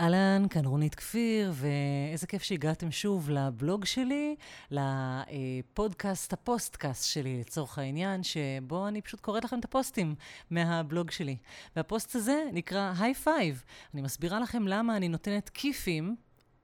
אהלן, 0.00 0.46
כאן 0.50 0.64
רונית 0.64 0.94
כפיר, 0.94 1.52
ואיזה 1.54 2.26
כיף 2.26 2.42
שהגעתם 2.42 2.90
שוב 2.90 3.30
לבלוג 3.30 3.84
שלי, 3.84 4.36
לפודקאסט, 4.70 6.32
הפוסטקאסט 6.32 7.04
שלי 7.04 7.40
לצורך 7.40 7.78
העניין, 7.78 8.22
שבו 8.22 8.88
אני 8.88 9.00
פשוט 9.02 9.20
קוראת 9.20 9.44
לכם 9.44 9.58
את 9.58 9.64
הפוסטים 9.64 10.14
מהבלוג 10.50 11.10
שלי. 11.10 11.36
והפוסט 11.76 12.16
הזה 12.16 12.44
נקרא 12.52 12.92
high 12.98 13.14
five. 13.14 13.64
אני 13.94 14.02
מסבירה 14.02 14.40
לכם 14.40 14.68
למה 14.68 14.96
אני 14.96 15.08
נותנת 15.08 15.48
כיפים, 15.48 16.16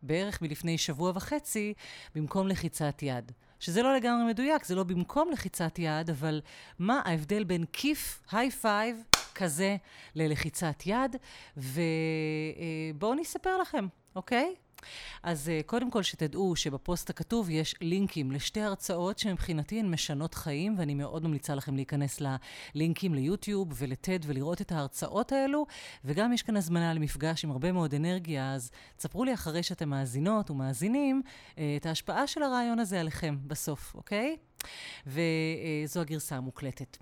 בערך 0.03 0.43
מלפני 0.43 0.79
שבוע 0.79 1.13
וחצי, 1.15 1.75
במקום 2.15 2.49
לחיצת 2.49 3.03
יד. 3.03 3.33
שזה 3.61 3.83
לא 3.83 3.97
לגמרי 3.97 4.25
מדויק, 4.25 4.65
זה 4.65 4.75
לא 4.75 4.85
במקום 4.85 5.31
לחיצת 5.33 5.79
יד, 5.79 6.11
אבל 6.11 6.41
מה 6.79 7.03
ההבדל 7.05 7.45
בין 7.45 7.65
כיף, 7.73 8.23
high 8.33 8.51
five, 8.51 8.97
כזה 9.43 9.77
ללחיצת 10.15 10.83
יד, 10.87 11.17
ובואו 11.57 13.13
אני 13.13 13.23
אספר 13.23 13.59
לכם, 13.59 13.87
אוקיי? 14.17 14.55
אז 15.23 15.49
uh, 15.49 15.67
קודם 15.67 15.91
כל 15.91 16.03
שתדעו 16.03 16.57
שבפוסט 16.57 17.11
הכתוב 17.11 17.51
יש 17.51 17.75
לינקים 17.81 18.33
לשתי 18.33 18.61
הרצאות 18.61 19.19
שמבחינתי 19.19 19.81
הן 19.81 19.91
משנות 19.91 20.35
חיים, 20.35 20.75
ואני 20.79 20.95
מאוד 20.95 21.25
ממליצה 21.25 21.55
לכם 21.55 21.77
להיכנס 21.77 22.23
ללינקים 22.75 23.15
ליוטיוב 23.15 23.69
ולטד 23.75 24.19
ולראות 24.27 24.61
את 24.61 24.73
ההרצאות 24.73 25.33
האלו, 25.33 25.67
וגם 26.05 26.33
יש 26.33 26.43
כאן 26.43 26.57
הזמנה 26.57 26.95
למפגש 26.95 27.45
עם 27.45 27.51
הרבה 27.51 27.73
מאוד 27.73 27.95
אנרגיה, 27.95 28.55
אז 28.55 28.71
תספרו 28.97 29.25
לי 29.25 29.35
אחרי 29.35 29.63
שאתם 29.63 29.89
מאזינות 29.89 30.51
ומאזינים 30.51 31.23
uh, 31.25 31.59
את 31.77 31.87
ההשפעה 31.87 32.27
של 32.27 32.43
הרעיון 32.43 32.79
הזה 32.79 33.01
עליכם 33.01 33.37
בסוף, 33.47 33.95
אוקיי? 33.95 34.37
וזו 35.07 36.01
הגרסה 36.01 36.37
המוקלטת. 36.37 36.97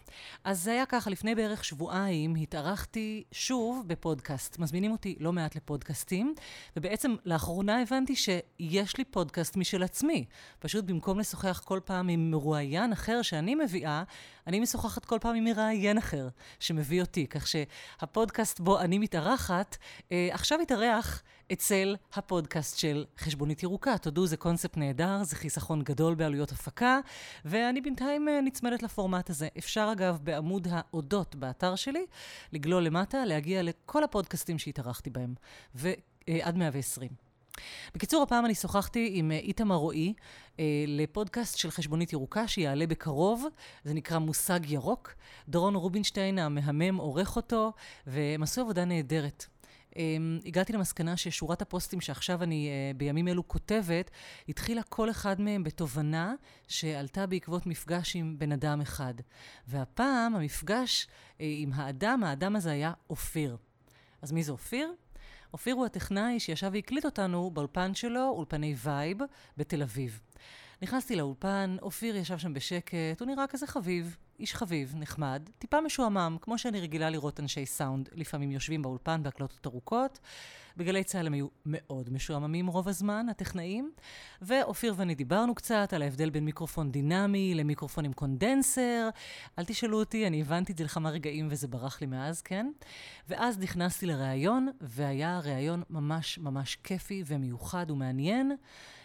אז 0.45 0.62
זה 0.62 0.73
היה 0.73 0.87
ככה, 0.87 1.11
לפני 1.11 1.35
בערך 1.35 1.65
שבועיים 1.65 2.34
התארחתי 2.34 3.25
שוב 3.33 3.84
בפודקאסט. 3.87 4.59
מזמינים 4.59 4.93
אותי 4.93 5.17
לא 5.21 5.33
מעט 5.33 5.57
לפודקאסטים, 5.57 6.34
ובעצם 6.77 7.15
לאחרונה 7.25 7.83
הבנתי 7.83 8.17
שיש 8.17 8.97
לי 8.97 9.05
פודקאסט 9.05 9.57
משל 9.57 9.83
עצמי. 9.83 10.25
פשוט 10.59 10.84
במקום 10.84 11.19
לשוחח 11.19 11.62
כל 11.64 11.81
פעם 11.84 12.09
עם 12.09 12.31
מרואיין 12.31 12.92
אחר 12.92 13.23
שאני 13.23 13.55
מביאה, 13.55 14.03
אני 14.47 14.61
משוחחת 14.61 15.05
כל 15.05 15.19
פעם 15.20 15.36
עם 15.36 15.45
מראיין 15.45 15.98
אחר 15.98 16.29
שמביא 16.61 17.01
אותי, 17.01 17.27
כך 17.27 17.47
שהפודקאסט 17.47 18.61
בו 18.61 18.81
אני 18.81 18.98
מתארחת, 18.98 19.77
אה, 20.12 20.29
עכשיו 20.33 20.61
התארח 20.61 21.23
אצל 21.53 21.97
הפודקאסט 22.15 22.79
של 22.79 23.05
חשבונית 23.19 23.63
ירוקה. 23.63 23.99
תודו, 23.99 24.27
זה 24.27 24.37
קונספט 24.37 24.77
נהדר, 24.77 25.23
זה 25.23 25.37
חיסכון 25.37 25.83
גדול 25.83 26.15
בעלויות 26.15 26.53
הפקה, 26.53 27.01
ואני 27.45 27.81
בינתיים 27.81 28.29
אה, 28.29 28.41
נצמדת 28.41 28.83
לפורמט 28.83 29.31
הזה. 29.31 29.49
אפשר 29.59 29.89
אגב 29.93 30.19
בעמוד 30.23 30.69
ההודות 30.71 31.35
באתר 31.35 31.75
שלי, 31.75 32.07
לגלול 32.53 32.83
למטה, 32.83 33.25
להגיע 33.25 33.63
לכל 33.63 34.05
הפודקאסטים 34.05 34.59
שהתארחתי 34.59 35.11
בהם, 35.11 35.35
ועד 35.75 36.57
120. 36.57 37.11
בקיצור, 37.95 38.23
הפעם 38.23 38.45
אני 38.45 38.55
שוחחתי 38.55 39.11
עם 39.13 39.31
אה, 39.33 39.37
איתמר 39.37 39.75
רועי 39.75 40.15
אה, 40.61 40.65
לפודקאסט 40.87 41.59
של 41.59 41.71
חשבונית 41.71 42.13
ירוקה 42.13 42.49
שיעלה 42.49 42.87
בקרוב, 42.87 43.47
זה 43.85 43.95
נקרא 43.95 44.19
מושג 44.19 44.61
ירוק. 44.71 45.15
דורון 45.49 45.75
רובינשטיין 45.75 46.39
המהמם 46.39 46.97
עורך 46.97 47.37
אותו, 47.37 47.73
והם 48.07 48.43
עשו 48.43 48.61
עבודה 48.61 48.85
נהדרת. 48.85 49.47
Um, 49.99 50.01
הגעתי 50.47 50.73
למסקנה 50.73 51.17
ששורת 51.17 51.63
הפוסטים 51.63 52.01
שעכשיו 52.01 52.43
אני 52.43 52.71
uh, 52.71 52.97
בימים 52.97 53.29
אלו 53.29 53.49
כותבת, 53.49 54.11
התחילה 54.49 54.83
כל 54.83 55.11
אחד 55.11 55.41
מהם 55.41 55.65
בתובנה 55.65 56.35
שעלתה 56.69 57.27
בעקבות 57.27 57.67
מפגש 57.67 58.17
עם 58.17 58.39
בן 58.39 58.53
אדם 58.53 58.81
אחד. 58.81 59.15
והפעם 59.67 60.37
המפגש 60.37 61.07
uh, 61.07 61.35
עם 61.39 61.73
האדם, 61.73 62.25
האדם 62.25 62.57
הזה 62.57 62.71
היה 62.71 62.93
אופיר. 63.11 63.57
אז 64.23 64.33
מי 64.33 64.43
זה 64.43 64.53
אופיר? 64.53 64.93
אופיר 65.53 65.75
הוא 65.75 65.87
הטכנאי 65.87 66.41
שישב 66.41 66.71
והקליט 66.73 67.05
אותנו 67.05 67.51
באולפן 67.51 67.95
שלו, 67.95 68.29
אולפני 68.29 68.75
וייב, 68.85 69.19
בתל 69.57 69.83
אביב. 69.83 70.21
נכנסתי 70.83 71.17
לאולפן, 71.17 71.77
אופיר 71.83 72.17
ישב 72.17 72.39
שם 72.39 72.55
בשקט, 72.55 73.21
הוא 73.21 73.27
נראה 73.27 73.47
כזה 73.47 73.67
חביב, 73.67 74.17
איש 74.41 74.55
חביב, 74.55 74.95
נחמד, 74.97 75.48
טיפה 75.58 75.80
משועמם, 75.80 76.36
כמו 76.41 76.58
שאני 76.58 76.80
רגילה 76.80 77.11
לראות 77.11 77.41
אנשי 77.41 77.67
סאונד 77.67 78.08
לפעמים 78.13 78.51
יושבים 78.51 78.83
באולפן 78.83 79.23
בהקלטות 79.23 79.67
ארוכות. 79.67 80.19
בגלי 80.77 81.05
צה"ל 81.05 81.27
הם 81.27 81.33
היו 81.33 81.47
מאוד 81.67 82.13
משועממים 82.13 82.67
רוב 82.67 82.89
הזמן, 82.89 83.27
הטכנאים. 83.30 83.92
ואופיר 84.42 84.95
ואני 84.97 85.14
דיברנו 85.14 85.55
קצת 85.55 85.92
על 85.92 86.02
ההבדל 86.02 86.30
בין 86.30 86.45
מיקרופון 86.45 86.91
דינמי 86.91 87.55
למיקרופון 87.55 88.05
עם 88.05 88.13
קונדנסר. 88.13 89.08
אל 89.58 89.64
תשאלו 89.64 89.98
אותי, 89.98 90.27
אני 90.27 90.41
הבנתי 90.41 90.73
את 90.73 90.79
זה 90.79 90.85
לכמה 90.85 91.11
רגעים 91.11 91.48
וזה 91.51 91.69
ברח 91.69 92.01
לי 92.01 92.07
מאז, 92.07 92.42
כן? 92.42 92.70
ואז 93.29 93.58
נכנסתי 93.58 94.07
לראיון, 94.07 94.69
והיה 94.81 95.41
ראיון 95.45 95.83
ממש 95.91 96.39
ממש 96.39 96.79
כיפי 96.85 97.23
ומיוחד 97.27 97.91
ומעניין. 97.91 98.57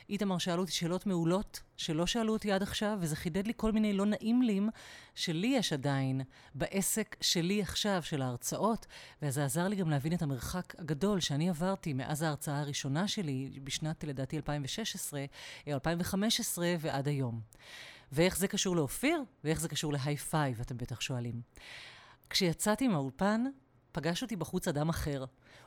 איתמר 0.10 0.38
שאלו 0.38 0.62
אותי 0.62 0.72
שאלות 0.72 1.06
מעולות 1.06 1.62
שלא 1.78 2.06
שאלו 2.06 2.34
אותי 2.34 2.52
עד 2.52 2.62
עכשיו, 2.62 2.98
וזה 3.02 3.16
חידד 3.16 3.48
לי 3.48 3.54
כל 3.56 3.72
מיני 3.72 3.94
לא 3.94 4.06
נעים 4.06 4.42
לים 4.42 4.70
שלי 5.16 5.48
יש 5.48 5.74
עדיין 5.74 6.22
בעסק 6.56 7.16
שלי 7.22 7.62
עכשיו, 7.62 8.04
של 8.04 8.22
ההרצאות, 8.22 8.86
וזה 9.22 9.46
עזר 9.46 9.68
לי 9.68 9.76
גם 9.76 9.90
להבין 9.90 10.14
את 10.14 10.22
המרחק 10.22 10.76
הגדול 10.78 11.20
שאני 11.20 11.50
עברתי 11.50 11.94
מאז 11.94 12.22
ההרצאה 12.22 12.60
הראשונה 12.60 13.08
שלי, 13.08 13.60
בשנת, 13.64 14.04
לדעתי, 14.04 14.36
2016, 14.36 15.26
או 15.68 15.74
2015 15.74 16.76
ועד 16.80 17.08
היום. 17.08 17.42
ואיך 18.12 18.38
זה 18.38 18.48
קשור 18.48 18.76
לאופיר, 18.76 19.24
ואיך 19.44 19.60
זה 19.60 19.70
קשור 19.70 19.94
ל 19.94 20.18
high 20.18 20.37
five, 20.37 20.60
אתם 20.60 20.78
בטח 20.78 21.02
שואלים. 21.02 21.42
כשיצאתי 22.30 22.88
מהאולפן, 22.88 23.44
פגש 23.92 24.22
אותי 24.22 24.36
בחוץ 24.36 24.68
אדם 24.68 24.90
אחר. 24.90 25.26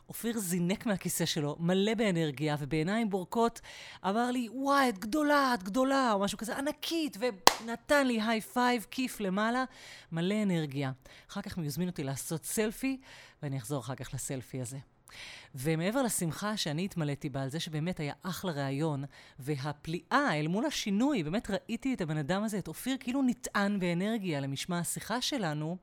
אופיר 0.08 0.38
זינק 0.38 0.86
מהכיסא 0.86 1.26
שלו, 1.26 1.56
מלא 1.58 1.94
באנרגיה 1.94 2.56
ובעיניים 2.58 3.10
בורקות, 3.10 3.60
אמר 4.08 4.30
לי, 4.30 4.48
וואי, 4.52 4.88
את 4.88 4.98
גדולה, 4.98 5.54
את 5.54 5.62
גדולה, 5.62 6.12
או 6.12 6.18
משהו 6.18 6.38
כזה, 6.38 6.56
ענקית, 6.56 7.16
ונתן 7.20 8.06
לי 8.06 8.20
high 8.22 8.41
five, 8.41 8.86
כיף 8.90 9.20
למעלה, 9.20 9.64
מלא 10.12 10.42
אנרגיה. 10.42 10.92
אחר 11.30 11.42
כך 11.42 11.56
הוא 11.56 11.64
יזמין 11.64 11.88
אותי 11.88 12.04
לעשות 12.04 12.44
סלפי, 12.44 13.00
ואני 13.42 13.58
אחזור 13.58 13.80
אחר 13.80 13.94
כך 13.94 14.14
לסלפי 14.14 14.60
הזה. 14.60 14.78
ומעבר 15.54 16.02
לשמחה 16.02 16.56
שאני 16.56 16.84
התמלאתי 16.84 17.28
בה 17.28 17.42
על 17.42 17.48
זה 17.48 17.60
שבאמת 17.60 18.00
היה 18.00 18.12
אחלה 18.22 18.52
ראיון, 18.52 19.04
והפליאה 19.38 20.30
אל 20.34 20.46
מול 20.46 20.66
השינוי, 20.66 21.22
באמת 21.22 21.50
ראיתי 21.50 21.94
את 21.94 22.00
הבן 22.00 22.16
אדם 22.16 22.44
הזה, 22.44 22.58
את 22.58 22.68
אופיר, 22.68 22.96
כאילו 23.00 23.22
נטען 23.22 23.78
באנרגיה 23.78 24.40
למשמע 24.40 24.78
השיחה 24.78 25.20
שלנו, 25.20 25.76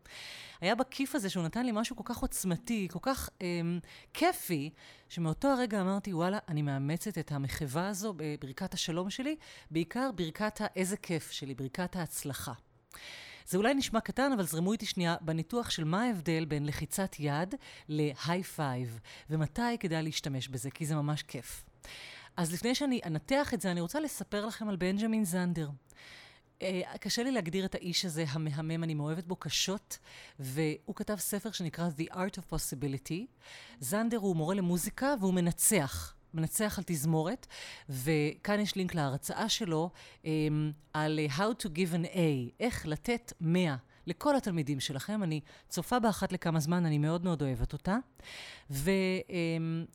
היה 0.61 0.75
בכיף 0.75 1.15
הזה 1.15 1.29
שהוא 1.29 1.43
נתן 1.43 1.65
לי 1.65 1.71
משהו 1.73 1.95
כל 1.95 2.03
כך 2.05 2.17
עוצמתי, 2.17 2.87
כל 2.91 2.99
כך 3.01 3.29
אמ, 3.41 3.79
כיפי, 4.13 4.69
שמאותו 5.09 5.47
הרגע 5.47 5.81
אמרתי, 5.81 6.13
וואלה, 6.13 6.37
אני 6.47 6.61
מאמצת 6.61 7.17
את 7.17 7.31
המחווה 7.31 7.87
הזו 7.87 8.13
בברכת 8.17 8.73
השלום 8.73 9.09
שלי, 9.09 9.35
בעיקר 9.71 10.09
ברכת 10.15 10.61
האיזה 10.61 10.97
כיף 10.97 11.31
שלי, 11.31 11.53
ברכת 11.53 11.95
ההצלחה. 11.95 12.53
זה 13.47 13.57
אולי 13.57 13.73
נשמע 13.73 13.99
קטן, 13.99 14.31
אבל 14.31 14.43
זרמו 14.43 14.71
איתי 14.71 14.85
שנייה 14.85 15.15
בניתוח 15.21 15.69
של 15.69 15.83
מה 15.83 16.03
ההבדל 16.03 16.45
בין 16.45 16.65
לחיצת 16.65 17.15
יד 17.19 17.55
ל 17.89 18.43
high 18.43 18.68
five, 18.68 18.99
ומתי 19.29 19.77
כדאי 19.79 20.03
להשתמש 20.03 20.47
בזה, 20.47 20.71
כי 20.71 20.85
זה 20.85 20.95
ממש 20.95 21.23
כיף. 21.23 21.63
אז 22.37 22.53
לפני 22.53 22.75
שאני 22.75 23.01
אנתח 23.05 23.53
את 23.53 23.61
זה, 23.61 23.71
אני 23.71 23.81
רוצה 23.81 23.99
לספר 23.99 24.45
לכם 24.45 24.69
על 24.69 24.75
בנג'מין 24.75 25.25
זנדר. 25.25 25.69
Uh, 26.59 26.97
קשה 26.99 27.23
לי 27.23 27.31
להגדיר 27.31 27.65
את 27.65 27.75
האיש 27.75 28.05
הזה 28.05 28.25
המהמם, 28.29 28.83
אני 28.83 28.93
מאוהבת 28.93 29.23
בו 29.23 29.35
קשות, 29.35 29.97
והוא 30.39 30.95
כתב 30.95 31.15
ספר 31.15 31.51
שנקרא 31.51 31.89
The 31.97 32.13
Art 32.13 32.39
of 32.39 32.53
Possibility. 32.53 33.25
זנדר 33.79 34.17
הוא 34.17 34.35
מורה 34.35 34.55
למוזיקה 34.55 35.13
והוא 35.19 35.33
מנצח. 35.33 36.15
מנצח 36.33 36.77
על 36.77 36.83
תזמורת, 36.87 37.47
וכאן 37.89 38.59
יש 38.59 38.75
לינק 38.75 38.95
להרצאה 38.95 39.49
שלו 39.49 39.89
um, 40.23 40.27
על 40.93 41.19
How 41.37 41.63
to 41.63 41.65
give 41.65 41.93
an 41.93 42.05
A, 42.13 42.17
איך 42.59 42.87
לתת 42.87 43.33
100 43.41 43.75
לכל 44.07 44.35
התלמידים 44.35 44.79
שלכם. 44.79 45.23
אני 45.23 45.41
צופה 45.69 45.99
בה 45.99 46.09
אחת 46.09 46.31
לכמה 46.31 46.59
זמן, 46.59 46.85
אני 46.85 46.97
מאוד 46.97 47.23
מאוד 47.23 47.41
אוהבת 47.41 47.73
אותה. 47.73 47.97
ואני 48.69 49.85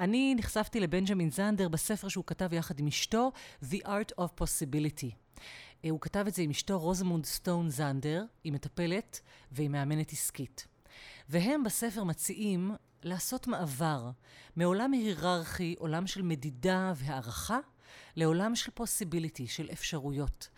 um, 0.00 0.38
נחשפתי 0.38 0.80
לבנג'מין 0.80 1.30
זנדר 1.30 1.68
בספר 1.68 2.08
שהוא 2.08 2.24
כתב 2.26 2.52
יחד 2.52 2.78
עם 2.80 2.86
אשתו, 2.86 3.32
The 3.62 3.86
Art 3.86 4.20
of 4.20 4.42
Possibility. 4.42 5.12
Uh, 5.36 5.90
הוא 5.90 6.00
כתב 6.00 6.24
את 6.28 6.34
זה 6.34 6.42
עם 6.42 6.50
אשתו 6.50 6.78
רוזמונד 6.78 7.24
סטון 7.26 7.70
זנדר, 7.70 8.24
היא 8.44 8.52
מטפלת 8.52 9.20
והיא 9.52 9.70
מאמנת 9.70 10.12
עסקית. 10.12 10.66
והם 11.28 11.64
בספר 11.64 12.04
מציעים 12.04 12.70
לעשות 13.02 13.46
מעבר 13.46 14.10
מעולם 14.56 14.92
היררכי, 14.92 15.74
עולם 15.78 16.06
של 16.06 16.22
מדידה 16.22 16.92
והערכה, 16.96 17.58
לעולם 18.16 18.56
של 18.56 18.70
פוסיביליטי, 18.70 19.46
של 19.46 19.68
אפשרויות. 19.72 20.48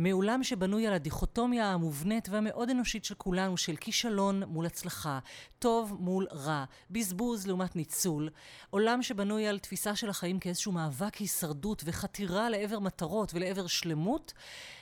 מעולם 0.00 0.44
שבנוי 0.44 0.86
על 0.86 0.92
הדיכוטומיה 0.92 1.72
המובנית 1.72 2.28
והמאוד 2.28 2.70
אנושית 2.70 3.04
של 3.04 3.14
כולנו, 3.14 3.56
של 3.56 3.76
כישלון 3.76 4.42
מול 4.42 4.66
הצלחה, 4.66 5.18
טוב 5.58 5.96
מול 6.00 6.26
רע, 6.32 6.64
בזבוז 6.90 7.46
לעומת 7.46 7.76
ניצול, 7.76 8.28
עולם 8.70 9.02
שבנוי 9.02 9.46
על 9.46 9.58
תפיסה 9.58 9.96
של 9.96 10.10
החיים 10.10 10.38
כאיזשהו 10.38 10.72
מאבק 10.72 11.14
הישרדות 11.14 11.82
וחתירה 11.86 12.50
לעבר 12.50 12.78
מטרות 12.78 13.34
ולעבר 13.34 13.66
שלמות, 13.66 14.32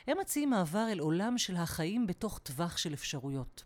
הם 0.07 0.19
מציעים 0.21 0.51
מעבר 0.51 0.87
אל 0.93 0.99
עולם 0.99 1.39
של 1.39 1.57
החיים 1.57 2.07
בתוך 2.07 2.39
טווח 2.39 2.77
של 2.77 2.95
אפשרויות. 2.95 3.65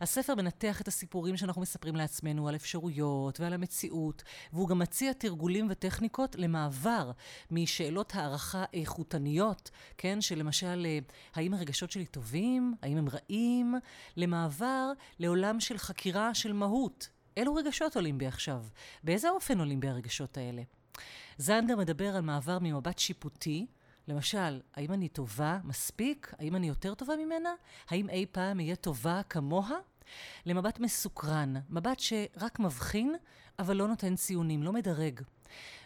הספר 0.00 0.34
מנתח 0.34 0.80
את 0.80 0.88
הסיפורים 0.88 1.36
שאנחנו 1.36 1.62
מספרים 1.62 1.96
לעצמנו 1.96 2.48
על 2.48 2.54
אפשרויות 2.54 3.40
ועל 3.40 3.52
המציאות, 3.52 4.22
והוא 4.52 4.68
גם 4.68 4.78
מציע 4.78 5.12
תרגולים 5.12 5.66
וטכניקות 5.70 6.36
למעבר 6.38 7.10
משאלות 7.50 8.14
הערכה 8.14 8.64
איכותניות, 8.74 9.70
כן, 9.98 10.20
שלמשל, 10.20 10.86
האם 11.34 11.54
הרגשות 11.54 11.90
שלי 11.90 12.06
טובים? 12.06 12.74
האם 12.82 12.96
הם 12.96 13.08
רעים? 13.08 13.74
למעבר 14.16 14.92
לעולם 15.18 15.60
של 15.60 15.78
חקירה 15.78 16.34
של 16.34 16.52
מהות. 16.52 17.08
אילו 17.36 17.54
רגשות 17.54 17.96
עולים 17.96 18.18
בי 18.18 18.26
עכשיו? 18.26 18.64
באיזה 19.04 19.30
אופן 19.30 19.58
עולים 19.58 19.80
בי 19.80 19.88
הרגשות 19.88 20.38
האלה? 20.38 20.62
זנדר 21.38 21.76
מדבר 21.76 22.16
על 22.16 22.22
מעבר 22.22 22.58
ממבט 22.60 22.98
שיפוטי, 22.98 23.66
למשל, 24.08 24.60
האם 24.74 24.92
אני 24.92 25.08
טובה 25.08 25.58
מספיק? 25.64 26.34
האם 26.38 26.56
אני 26.56 26.68
יותר 26.68 26.94
טובה 26.94 27.16
ממנה? 27.16 27.50
האם 27.88 28.10
אי 28.10 28.26
פעם 28.32 28.60
אהיה 28.60 28.76
טובה 28.76 29.20
כמוה? 29.28 29.78
למבט 30.46 30.80
מסוקרן, 30.80 31.54
מבט 31.70 31.98
שרק 32.00 32.58
מבחין, 32.58 33.14
אבל 33.58 33.76
לא 33.76 33.88
נותן 33.88 34.16
ציונים, 34.16 34.62
לא 34.62 34.72
מדרג. 34.72 35.20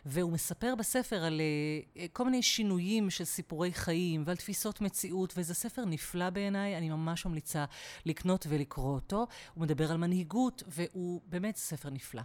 והוא 0.07 0.33
מספר 0.33 0.75
בספר 0.75 1.25
על 1.25 1.41
uh, 1.41 2.01
כל 2.13 2.25
מיני 2.25 2.43
שינויים 2.43 3.11
של 3.11 3.25
סיפורי 3.25 3.73
חיים 3.73 4.23
ועל 4.27 4.37
תפיסות 4.37 4.81
מציאות, 4.81 5.35
וזה 5.37 5.55
ספר 5.55 5.85
נפלא 5.85 6.31
בעיניי, 6.31 6.79
אני 6.79 6.91
ממש 6.91 7.27
ממליצה 7.27 7.65
לקנות 8.07 8.47
ולקרוא 8.49 8.95
אותו. 8.95 9.27
הוא 9.55 9.63
מדבר 9.63 9.91
על 9.91 9.97
מנהיגות, 9.97 10.63
והוא 10.67 11.21
באמת 11.27 11.57
ספר 11.57 11.91
נפלא. 11.91 12.23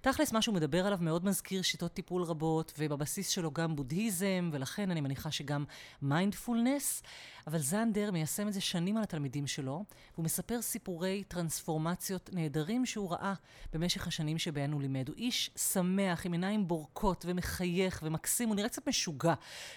תכלס, 0.00 0.32
מה 0.32 0.42
שהוא 0.42 0.54
מדבר 0.54 0.86
עליו 0.86 0.98
מאוד 1.00 1.24
מזכיר 1.24 1.62
שיטות 1.62 1.92
טיפול 1.92 2.22
רבות, 2.22 2.72
ובבסיס 2.78 3.28
שלו 3.28 3.50
גם 3.50 3.76
בודהיזם, 3.76 4.50
ולכן 4.52 4.90
אני 4.90 5.00
מניחה 5.00 5.30
שגם 5.30 5.64
מיינדפולנס. 6.02 7.02
אבל 7.46 7.58
זנדר 7.58 8.10
מיישם 8.10 8.48
את 8.48 8.52
זה 8.52 8.60
שנים 8.60 8.96
על 8.96 9.02
התלמידים 9.02 9.46
שלו, 9.46 9.84
והוא 10.14 10.24
מספר 10.24 10.62
סיפורי 10.62 11.24
טרנספורמציות 11.28 12.30
נהדרים 12.32 12.86
שהוא 12.86 13.10
ראה 13.12 13.34
במשך 13.72 14.06
השנים 14.06 14.38
שבהן 14.38 14.72
הוא 14.72 14.80
לימד. 14.80 15.08
הוא 15.08 15.16
איש 15.16 15.50
שמח, 15.56 16.26
עם 16.26 16.32
עיניים 16.32 16.68
בורקות, 16.68 17.24
ומחייך, 17.28 18.00
ומקסים, 18.02 18.48
הוא 18.48 18.56
נראה 18.56 18.68
קצת 18.68 18.88
משוגע. 18.88 19.34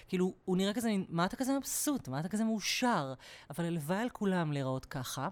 כאילו, 0.08 0.34
הוא 0.44 0.56
נראה 0.56 0.74
כזה, 0.74 0.90
מה 1.08 1.24
אתה 1.24 1.36
כזה 1.36 1.58
מבסוט? 1.58 2.08
מה 2.08 2.20
אתה 2.20 2.28
כזה 2.28 2.44
מאושר? 2.44 3.14
אבל 3.50 3.64
הלוואי 3.64 3.98
על 3.98 4.08
כולם 4.08 4.52
להיראות 4.52 4.84
ככה. 4.84 5.28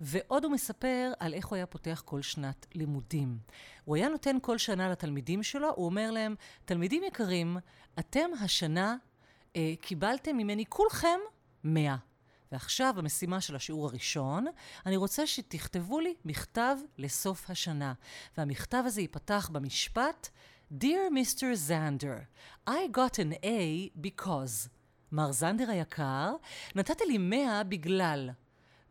ועוד 0.00 0.44
הוא 0.44 0.52
מספר 0.52 1.12
על 1.18 1.34
איך 1.34 1.46
הוא 1.46 1.56
היה 1.56 1.66
פותח 1.66 2.02
כל 2.04 2.22
שנת 2.22 2.66
לימודים. 2.74 3.38
הוא 3.90 3.96
היה 3.96 4.08
נותן 4.08 4.36
כל 4.42 4.58
שנה 4.58 4.88
לתלמידים 4.88 5.42
שלו, 5.42 5.68
הוא 5.76 5.86
אומר 5.86 6.10
להם, 6.10 6.34
תלמידים 6.64 7.02
יקרים, 7.04 7.56
אתם 7.98 8.30
השנה 8.40 8.96
אה, 9.56 9.74
קיבלתם 9.80 10.36
ממני 10.36 10.64
כולכם 10.68 11.18
100. 11.64 11.96
ועכשיו 12.52 12.94
המשימה 12.98 13.40
של 13.40 13.56
השיעור 13.56 13.86
הראשון, 13.86 14.46
אני 14.86 14.96
רוצה 14.96 15.26
שתכתבו 15.26 16.00
לי 16.00 16.14
מכתב 16.24 16.76
לסוף 16.98 17.50
השנה. 17.50 17.92
והמכתב 18.38 18.82
הזה 18.86 19.00
ייפתח 19.00 19.50
במשפט 19.52 20.28
Dear 20.72 21.10
Mr. 21.12 21.68
Zander, 21.68 22.20
I 22.68 22.96
got 22.96 23.18
an 23.18 23.44
A 23.44 23.98
because. 24.06 24.68
מר 25.12 25.32
זנדר 25.32 25.70
היקר, 25.70 26.34
נתת 26.74 27.00
לי 27.00 27.18
100 27.18 27.62
בגלל. 27.64 28.30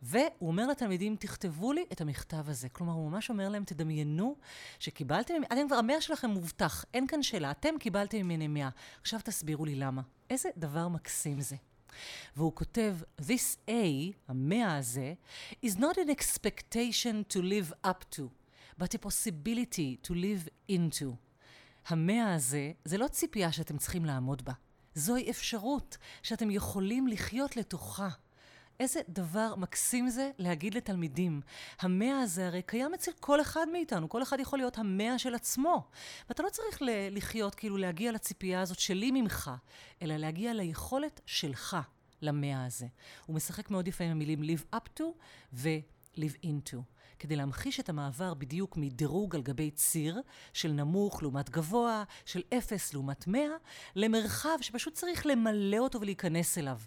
והוא 0.02 0.30
אומר 0.42 0.68
לתלמידים, 0.68 1.16
תכתבו 1.16 1.74
לי 1.74 1.86
את 1.92 2.02
המכתב 2.02 2.50
הזה. 2.50 2.70
כלומר, 2.70 2.94
הוא 2.94 3.12
ממש 3.12 3.30
אומר 3.30 3.50
להם, 3.50 3.64
תדמיינו 3.64 4.36
שקיבלתם, 4.80 5.34
אתם 5.44 5.68
כבר, 5.68 5.76
המאה 5.76 6.02
שלכם 6.02 6.30
מובטח, 6.30 6.86
אין 6.94 7.08
כאן 7.08 7.24
שאלה, 7.24 7.52
אתם 7.52 7.76
קיבלתם 7.80 8.18
ממני 8.18 8.48
מאה. 8.48 8.70
עכשיו 9.02 9.20
תסבירו 9.24 9.66
לי 9.66 9.76
למה. 9.76 10.02
איזה 10.30 10.50
דבר 10.58 10.88
מקסים 10.88 11.42
זה. 11.42 11.56
והוא 12.38 12.56
כותב, 12.56 12.96
This 13.22 13.70
A, 13.70 14.14
המאה 14.28 14.78
הזה, 14.78 15.14
is 15.66 15.76
not 15.78 15.96
an 15.96 16.10
expectation 16.10 17.34
to 17.34 17.42
live 17.42 17.88
up 17.88 18.16
to, 18.16 18.22
but 18.80 18.94
a 18.94 19.06
possibility 19.06 20.08
to 20.08 20.12
live 20.12 20.72
into. 20.72 21.16
המאה 21.88 22.34
הזה, 22.34 22.72
זה 22.86 22.98
לא 22.98 23.08
ציפייה 23.08 23.52
שאתם 23.52 23.78
צריכים 23.78 24.06
לעמוד 24.06 24.46
בה. 24.46 24.54
זוהי 24.96 25.30
אפשרות 25.30 25.98
שאתם 26.24 26.52
יכולים 26.52 27.08
לחיות 27.08 27.58
לתוכה. 27.58 28.10
איזה 28.80 29.02
דבר 29.10 29.56
מקסים 29.56 30.10
זה 30.10 30.32
להגיד 30.38 30.74
לתלמידים. 30.74 31.42
המאה 31.80 32.20
הזה 32.20 32.48
הרי 32.48 32.62
קיים 32.62 32.94
אצל 32.94 33.12
כל 33.20 33.42
אחד 33.42 33.66
מאיתנו, 33.72 34.10
כל 34.10 34.24
אחד 34.24 34.40
יכול 34.40 34.60
להיות 34.60 34.78
המאה 34.78 35.20
של 35.20 35.36
עצמו. 35.36 35.88
ואתה 36.30 36.44
לא 36.44 36.50
צריך 36.50 36.78
לחיות, 37.12 37.56
כאילו 37.56 37.78
להגיע 37.78 38.12
לציפייה 38.12 38.62
הזאת 38.62 38.80
שלי 38.80 39.12
ממך, 39.12 39.52
אלא 40.02 40.16
להגיע 40.18 40.54
ליכולת 40.54 41.22
שלך 41.26 41.78
למאה 42.22 42.66
הזה. 42.66 42.88
הוא 43.26 43.36
משחק 43.36 43.70
מאוד 43.72 43.88
יפה 43.88 44.04
עם 44.04 44.12
המילים 44.12 44.42
live 44.44 44.76
up 44.76 45.00
to 45.00 45.04
ו-live 45.54 46.46
into. 46.46 46.78
כדי 47.20 47.36
להמחיש 47.36 47.80
את 47.80 47.90
המעבר 47.90 48.34
בדיוק 48.34 48.78
מדירוג 48.78 49.36
על 49.36 49.42
גבי 49.42 49.72
ציר 49.72 50.22
של 50.54 50.72
נמוך 50.72 51.24
לעומת 51.24 51.50
גבוה, 51.50 52.04
של 52.26 52.42
אפס 52.58 52.94
לעומת 52.94 53.28
מאה, 53.28 53.56
למרחב 53.96 54.58
שפשוט 54.62 54.94
צריך 54.94 55.26
למלא 55.26 55.78
אותו 55.78 56.02
ולהיכנס 56.02 56.58
אליו. 56.58 56.80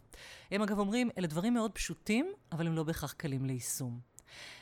הם 0.51 0.63
אגב 0.63 0.79
אומרים, 0.79 1.11
אלה 1.19 1.27
דברים 1.27 1.55
מאוד 1.55 1.73
פשוטים, 1.73 2.33
אבל 2.53 2.67
הם 2.67 2.77
לא 2.77 2.83
בהכרח 2.83 3.13
קלים 3.13 3.45
ליישום. 3.45 4.01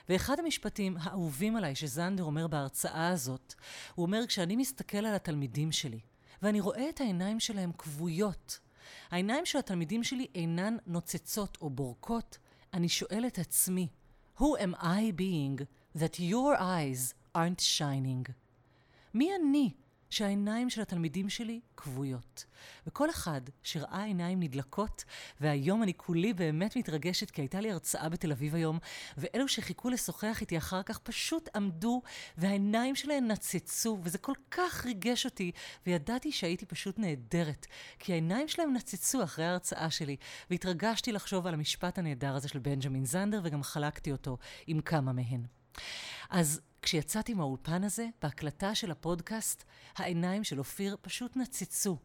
ואחד 0.08 0.38
המשפטים 0.38 0.96
האהובים 1.00 1.56
עליי 1.56 1.74
שזנדר 1.74 2.24
אומר 2.24 2.46
בהרצאה 2.46 3.08
הזאת, 3.08 3.54
הוא 3.94 4.06
אומר, 4.06 4.26
כשאני 4.26 4.56
מסתכל 4.56 4.98
על 4.98 5.14
התלמידים 5.14 5.72
שלי, 5.72 6.00
ואני 6.42 6.60
רואה 6.60 6.88
את 6.88 7.00
העיניים 7.00 7.40
שלהם 7.40 7.72
כבויות, 7.72 8.58
העיניים 9.10 9.46
של 9.46 9.58
התלמידים 9.58 10.04
שלי 10.04 10.26
אינן 10.34 10.76
נוצצות 10.86 11.58
או 11.60 11.70
בורקות, 11.70 12.38
אני 12.74 12.88
שואל 12.88 13.24
את 13.26 13.38
עצמי, 13.38 13.88
Who 14.39 14.57
am 14.57 14.75
I 14.81 15.11
being 15.11 15.67
that 15.93 16.19
your 16.19 16.55
eyes 16.59 17.13
aren't 17.33 17.61
shining? 17.61 18.25
מי 19.13 19.29
אני 19.35 19.73
שהעיניים 20.10 20.70
של 20.70 20.82
התלמידים 20.82 21.28
שלי 21.28 21.60
כבויות. 21.76 22.44
וכל 22.86 23.10
אחד 23.10 23.40
שראה 23.62 24.04
עיניים 24.04 24.40
נדלקות, 24.40 25.04
והיום 25.40 25.82
אני 25.82 25.94
כולי 25.96 26.32
באמת 26.32 26.76
מתרגשת, 26.76 27.30
כי 27.30 27.42
הייתה 27.42 27.60
לי 27.60 27.70
הרצאה 27.70 28.08
בתל 28.08 28.32
אביב 28.32 28.54
היום, 28.54 28.78
ואלו 29.16 29.48
שחיכו 29.48 29.90
לשוחח 29.90 30.38
איתי 30.40 30.58
אחר 30.58 30.82
כך 30.82 30.98
פשוט 30.98 31.48
עמדו, 31.54 32.02
והעיניים 32.38 32.94
שלהם 32.94 33.26
נצצו, 33.26 33.98
וזה 34.02 34.18
כל 34.18 34.34
כך 34.50 34.84
ריגש 34.84 35.24
אותי, 35.24 35.52
וידעתי 35.86 36.32
שהייתי 36.32 36.66
פשוט 36.66 36.98
נהדרת, 36.98 37.66
כי 37.98 38.12
העיניים 38.12 38.48
שלהם 38.48 38.72
נצצו 38.72 39.24
אחרי 39.24 39.44
ההרצאה 39.44 39.90
שלי, 39.90 40.16
והתרגשתי 40.50 41.12
לחשוב 41.12 41.46
על 41.46 41.54
המשפט 41.54 41.98
הנהדר 41.98 42.34
הזה 42.34 42.48
של 42.48 42.58
בנג'מין 42.58 43.04
זנדר, 43.04 43.40
וגם 43.44 43.62
חלקתי 43.62 44.12
אותו 44.12 44.38
עם 44.66 44.80
כמה 44.80 45.12
מהן. 45.12 45.59
אז 46.30 46.60
כשיצאתי 46.82 47.34
מהאולפן 47.34 47.84
הזה, 47.84 48.06
בהקלטה 48.22 48.74
של 48.74 48.90
הפודקאסט, 48.90 49.64
העיניים 49.96 50.44
של 50.44 50.58
אופיר 50.58 50.96
פשוט 51.02 51.36
נצצו. 51.36 51.96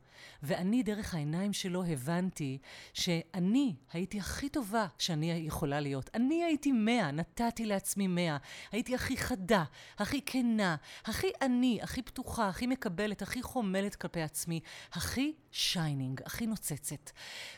ואני, 0.43 0.83
דרך 0.83 1.13
העיניים 1.13 1.53
שלו, 1.53 1.83
הבנתי 1.85 2.57
שאני 2.93 3.75
הייתי 3.93 4.19
הכי 4.19 4.49
טובה 4.49 4.87
שאני 4.97 5.31
יכולה 5.31 5.79
להיות. 5.79 6.09
אני 6.13 6.43
הייתי 6.43 6.71
מאה, 6.71 7.11
נתתי 7.11 7.65
לעצמי 7.65 8.07
מאה. 8.07 8.37
הייתי 8.71 8.95
הכי 8.95 9.17
חדה, 9.17 9.63
הכי 9.97 10.21
כנה, 10.25 10.75
הכי 11.05 11.27
אני, 11.41 11.79
הכי 11.81 12.01
פתוחה, 12.01 12.49
הכי 12.49 12.67
מקבלת, 12.67 13.21
הכי 13.21 13.41
חומלת 13.41 13.95
כלפי 13.95 14.21
עצמי, 14.21 14.59
הכי 14.91 15.33
shining, 15.51 16.21
הכי 16.25 16.47
נוצצת. 16.47 17.11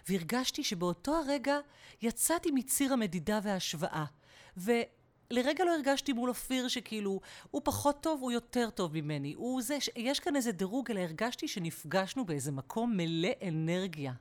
והרגשתי 0.09 0.63
שבאותו 0.63 1.15
הרגע 1.15 1.57
יצאתי 2.01 2.51
מציר 2.51 2.93
המדידה 2.93 3.39
וההשוואה. 3.43 4.05
ו... 4.57 4.71
לרגע 5.31 5.65
לא 5.65 5.75
הרגשתי 5.75 6.13
מול 6.13 6.29
אופיר 6.29 6.67
שכאילו, 6.67 7.19
הוא 7.51 7.61
פחות 7.65 8.03
טוב, 8.03 8.21
הוא 8.21 8.31
יותר 8.31 8.69
טוב 8.69 8.93
ממני. 8.93 9.33
הוא 9.33 9.61
זה, 9.61 9.77
יש 9.95 10.19
כאן 10.19 10.35
איזה 10.35 10.51
דירוג, 10.51 10.91
אלא 10.91 10.99
הרגשתי 10.99 11.47
שנפגשנו 11.47 12.25
באיזה 12.25 12.51
מקום 12.51 12.97
מלא 12.97 13.29
אנרגיה. 13.47 14.13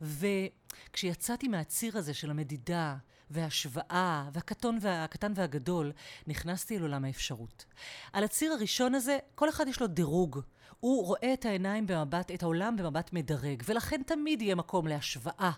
וכשיצאתי 0.00 1.48
מהציר 1.48 1.98
הזה 1.98 2.14
של 2.14 2.30
המדידה, 2.30 2.96
והשוואה, 3.30 4.28
והקטון 4.32 4.78
והקטן 4.80 5.32
והגדול, 5.34 5.92
נכנסתי 6.26 6.76
אל 6.76 6.82
עולם 6.82 7.04
האפשרות. 7.04 7.64
על 8.12 8.24
הציר 8.24 8.52
הראשון 8.52 8.94
הזה, 8.94 9.18
כל 9.34 9.48
אחד 9.48 9.68
יש 9.68 9.80
לו 9.80 9.86
דירוג. 9.86 10.40
הוא 10.80 11.06
רואה 11.06 11.32
את 11.32 11.44
העיניים 11.44 11.86
במבט, 11.86 12.30
את 12.30 12.42
העולם 12.42 12.76
במבט 12.76 13.12
מדרג, 13.12 13.62
ולכן 13.66 14.02
תמיד 14.02 14.42
יהיה 14.42 14.54
מקום 14.54 14.86
להשוואה, 14.86 15.50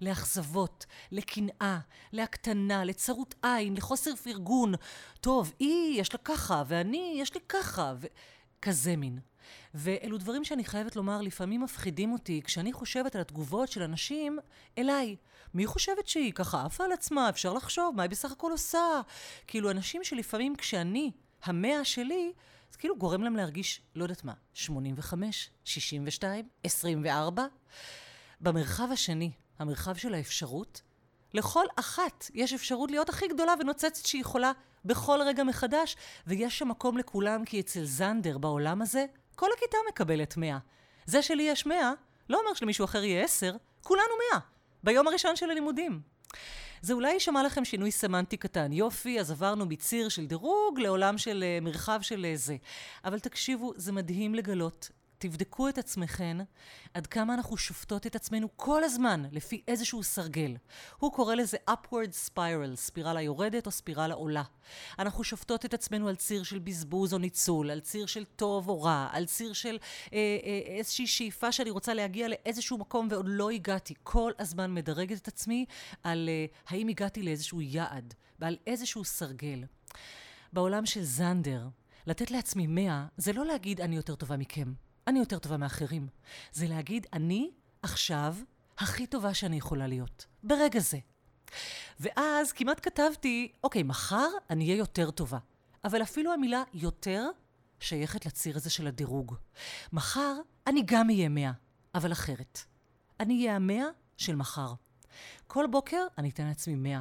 לאכזבות, 0.00 0.86
לקנאה, 1.12 1.78
להקטנה, 2.12 2.84
לצרות 2.84 3.34
עין, 3.42 3.76
לחוסר 3.76 4.16
פרגון. 4.16 4.74
טוב, 5.20 5.52
היא, 5.58 6.00
יש 6.00 6.12
לה 6.12 6.18
ככה, 6.24 6.62
ואני, 6.66 7.16
יש 7.18 7.34
לי 7.34 7.40
ככה, 7.48 7.94
וכזה 8.00 8.96
מין. 8.96 9.18
ואלו 9.74 10.18
דברים 10.18 10.44
שאני 10.44 10.64
חייבת 10.64 10.96
לומר, 10.96 11.20
לפעמים 11.20 11.62
מפחידים 11.62 12.12
אותי 12.12 12.42
כשאני 12.44 12.72
חושבת 12.72 13.14
על 13.14 13.20
התגובות 13.20 13.68
של 13.68 13.82
אנשים 13.82 14.38
אליי. 14.78 15.16
מי 15.54 15.66
חושבת 15.66 16.08
שהיא 16.08 16.32
ככה 16.32 16.64
עפה 16.64 16.84
על 16.84 16.92
עצמה? 16.92 17.28
אפשר 17.28 17.52
לחשוב, 17.52 17.96
מה 17.96 18.02
היא 18.02 18.10
בסך 18.10 18.32
הכל 18.32 18.50
עושה? 18.50 19.00
כאילו, 19.46 19.70
אנשים 19.70 20.04
שלפעמים 20.04 20.56
כשאני, 20.56 21.10
המאה 21.44 21.84
שלי, 21.84 22.32
זה 22.74 22.78
כאילו 22.78 22.96
גורם 22.96 23.22
להם 23.22 23.36
להרגיש, 23.36 23.80
לא 23.94 24.02
יודעת 24.02 24.24
מה, 24.24 24.32
85, 24.54 25.50
62, 25.64 26.48
24. 26.64 27.46
במרחב 28.40 28.88
השני, 28.92 29.30
המרחב 29.58 29.94
של 29.96 30.14
האפשרות, 30.14 30.82
לכל 31.34 31.64
אחת 31.76 32.30
יש 32.34 32.52
אפשרות 32.52 32.90
להיות 32.90 33.08
הכי 33.08 33.28
גדולה 33.28 33.54
ונוצצת 33.60 34.06
שהיא 34.06 34.20
יכולה 34.20 34.52
בכל 34.84 35.18
רגע 35.26 35.44
מחדש, 35.44 35.96
ויש 36.26 36.58
שם 36.58 36.68
מקום 36.68 36.98
לכולם, 36.98 37.44
כי 37.44 37.60
אצל 37.60 37.84
זנדר 37.84 38.38
בעולם 38.38 38.82
הזה, 38.82 39.06
כל 39.34 39.48
הכיתה 39.56 39.78
מקבלת 39.88 40.36
100. 40.36 40.58
זה 41.06 41.22
שלי 41.22 41.42
יש 41.42 41.66
100, 41.66 41.92
לא 42.28 42.40
אומר 42.40 42.54
שלמישהו 42.54 42.84
אחר 42.84 43.04
יהיה 43.04 43.24
10, 43.24 43.56
כולנו 43.82 44.14
100, 44.32 44.40
ביום 44.84 45.08
הראשון 45.08 45.36
של 45.36 45.50
הלימודים. 45.50 46.00
זה 46.82 46.92
אולי 46.92 47.12
יישמע 47.12 47.42
לכם 47.42 47.64
שינוי 47.64 47.90
סמנטי 47.90 48.36
קטן. 48.36 48.72
יופי, 48.72 49.20
אז 49.20 49.30
עברנו 49.30 49.66
מציר 49.66 50.08
של 50.08 50.26
דירוג 50.26 50.80
לעולם 50.80 51.18
של 51.18 51.44
uh, 51.60 51.64
מרחב 51.64 51.98
של 52.02 52.26
uh, 52.34 52.38
זה. 52.38 52.56
אבל 53.04 53.18
תקשיבו, 53.18 53.72
זה 53.76 53.92
מדהים 53.92 54.34
לגלות 54.34 54.90
תבדקו 55.24 55.68
את 55.68 55.78
עצמכן 55.78 56.36
עד 56.94 57.06
כמה 57.06 57.34
אנחנו 57.34 57.56
שופטות 57.56 58.06
את 58.06 58.16
עצמנו 58.16 58.48
כל 58.56 58.84
הזמן 58.84 59.22
לפי 59.32 59.62
איזשהו 59.68 60.02
סרגל. 60.02 60.56
הוא 60.98 61.12
קורא 61.12 61.34
לזה 61.34 61.56
upward 61.70 62.28
spiral, 62.28 62.76
ספירלה 62.76 63.22
יורדת 63.22 63.66
או 63.66 63.70
ספירלה 63.70 64.14
עולה. 64.14 64.42
אנחנו 64.98 65.24
שופטות 65.24 65.64
את 65.64 65.74
עצמנו 65.74 66.08
על 66.08 66.16
ציר 66.16 66.42
של 66.42 66.58
בזבוז 66.58 67.12
או 67.12 67.18
ניצול, 67.18 67.70
על 67.70 67.80
ציר 67.80 68.06
של 68.06 68.24
טוב 68.24 68.68
או 68.68 68.82
רע, 68.82 69.08
על 69.12 69.26
ציר 69.26 69.52
של 69.52 69.78
אה, 70.12 70.18
אה, 70.44 70.76
איזושהי 70.78 71.06
שאיפה 71.06 71.52
שאני 71.52 71.70
רוצה 71.70 71.94
להגיע 71.94 72.28
לאיזשהו 72.28 72.78
מקום 72.78 73.08
ועוד 73.10 73.26
לא 73.28 73.50
הגעתי. 73.50 73.94
כל 74.02 74.32
הזמן 74.38 74.74
מדרגת 74.74 75.22
את 75.22 75.28
עצמי 75.28 75.64
על 76.02 76.28
אה, 76.28 76.46
האם 76.68 76.88
הגעתי 76.88 77.22
לאיזשהו 77.22 77.60
יעד 77.60 78.14
ועל 78.38 78.56
איזשהו 78.66 79.04
סרגל. 79.04 79.64
בעולם 80.52 80.86
של 80.86 81.02
זנדר, 81.02 81.68
לתת 82.06 82.30
לעצמי 82.30 82.66
מאה 82.66 83.06
זה 83.16 83.32
לא 83.32 83.44
להגיד 83.44 83.80
אני 83.80 83.96
יותר 83.96 84.14
טובה 84.14 84.36
מכם. 84.36 84.72
אני 85.06 85.18
יותר 85.18 85.38
טובה 85.38 85.56
מאחרים. 85.56 86.08
זה 86.52 86.68
להגיד, 86.68 87.06
אני 87.12 87.50
עכשיו 87.82 88.36
הכי 88.78 89.06
טובה 89.06 89.34
שאני 89.34 89.56
יכולה 89.56 89.86
להיות. 89.86 90.26
ברגע 90.42 90.80
זה. 90.80 90.98
ואז 92.00 92.52
כמעט 92.52 92.80
כתבתי, 92.82 93.52
אוקיי, 93.64 93.82
מחר 93.82 94.28
אני 94.50 94.64
אהיה 94.64 94.76
יותר 94.76 95.10
טובה. 95.10 95.38
אבל 95.84 96.02
אפילו 96.02 96.32
המילה 96.32 96.62
יותר 96.74 97.26
שייכת 97.80 98.26
לציר 98.26 98.56
הזה 98.56 98.70
של 98.70 98.86
הדירוג. 98.86 99.34
מחר 99.92 100.34
אני 100.66 100.82
גם 100.86 101.10
אהיה 101.10 101.28
מאה, 101.28 101.52
אבל 101.94 102.12
אחרת. 102.12 102.58
אני 103.20 103.38
אהיה 103.38 103.56
המאה 103.56 103.86
של 104.16 104.36
מחר. 104.36 104.74
כל 105.46 105.66
בוקר 105.70 106.06
אני 106.18 106.28
אתן 106.28 106.46
לעצמי 106.46 106.74
מאה. 106.74 107.00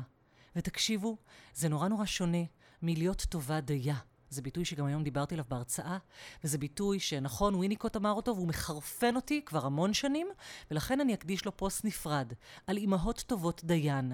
ותקשיבו, 0.56 1.18
זה 1.54 1.70
נורא 1.70 1.88
נורא 1.88 2.06
שונה 2.06 2.44
מלהיות 2.82 3.22
טובה 3.30 3.62
דייה. 3.62 3.96
זה 4.34 4.42
ביטוי 4.42 4.66
שגם 4.66 4.86
היום 4.86 5.04
דיברתי 5.04 5.36
עליו 5.36 5.46
בהרצאה, 5.50 5.98
וזה 6.44 6.58
ביטוי 6.58 7.00
שנכון, 7.00 7.56
וויניקוט 7.56 7.96
אמר 7.96 8.12
אותו, 8.12 8.36
והוא 8.36 8.48
מחרפן 8.48 9.16
אותי 9.16 9.42
כבר 9.46 9.66
המון 9.66 9.94
שנים, 9.94 10.28
ולכן 10.72 11.00
אני 11.00 11.14
אקדיש 11.14 11.46
לו 11.46 11.58
פוסט 11.58 11.86
נפרד, 11.86 12.34
על 12.68 12.78
אימהות 12.78 13.24
טובות 13.28 13.64
דיין. 13.64 14.14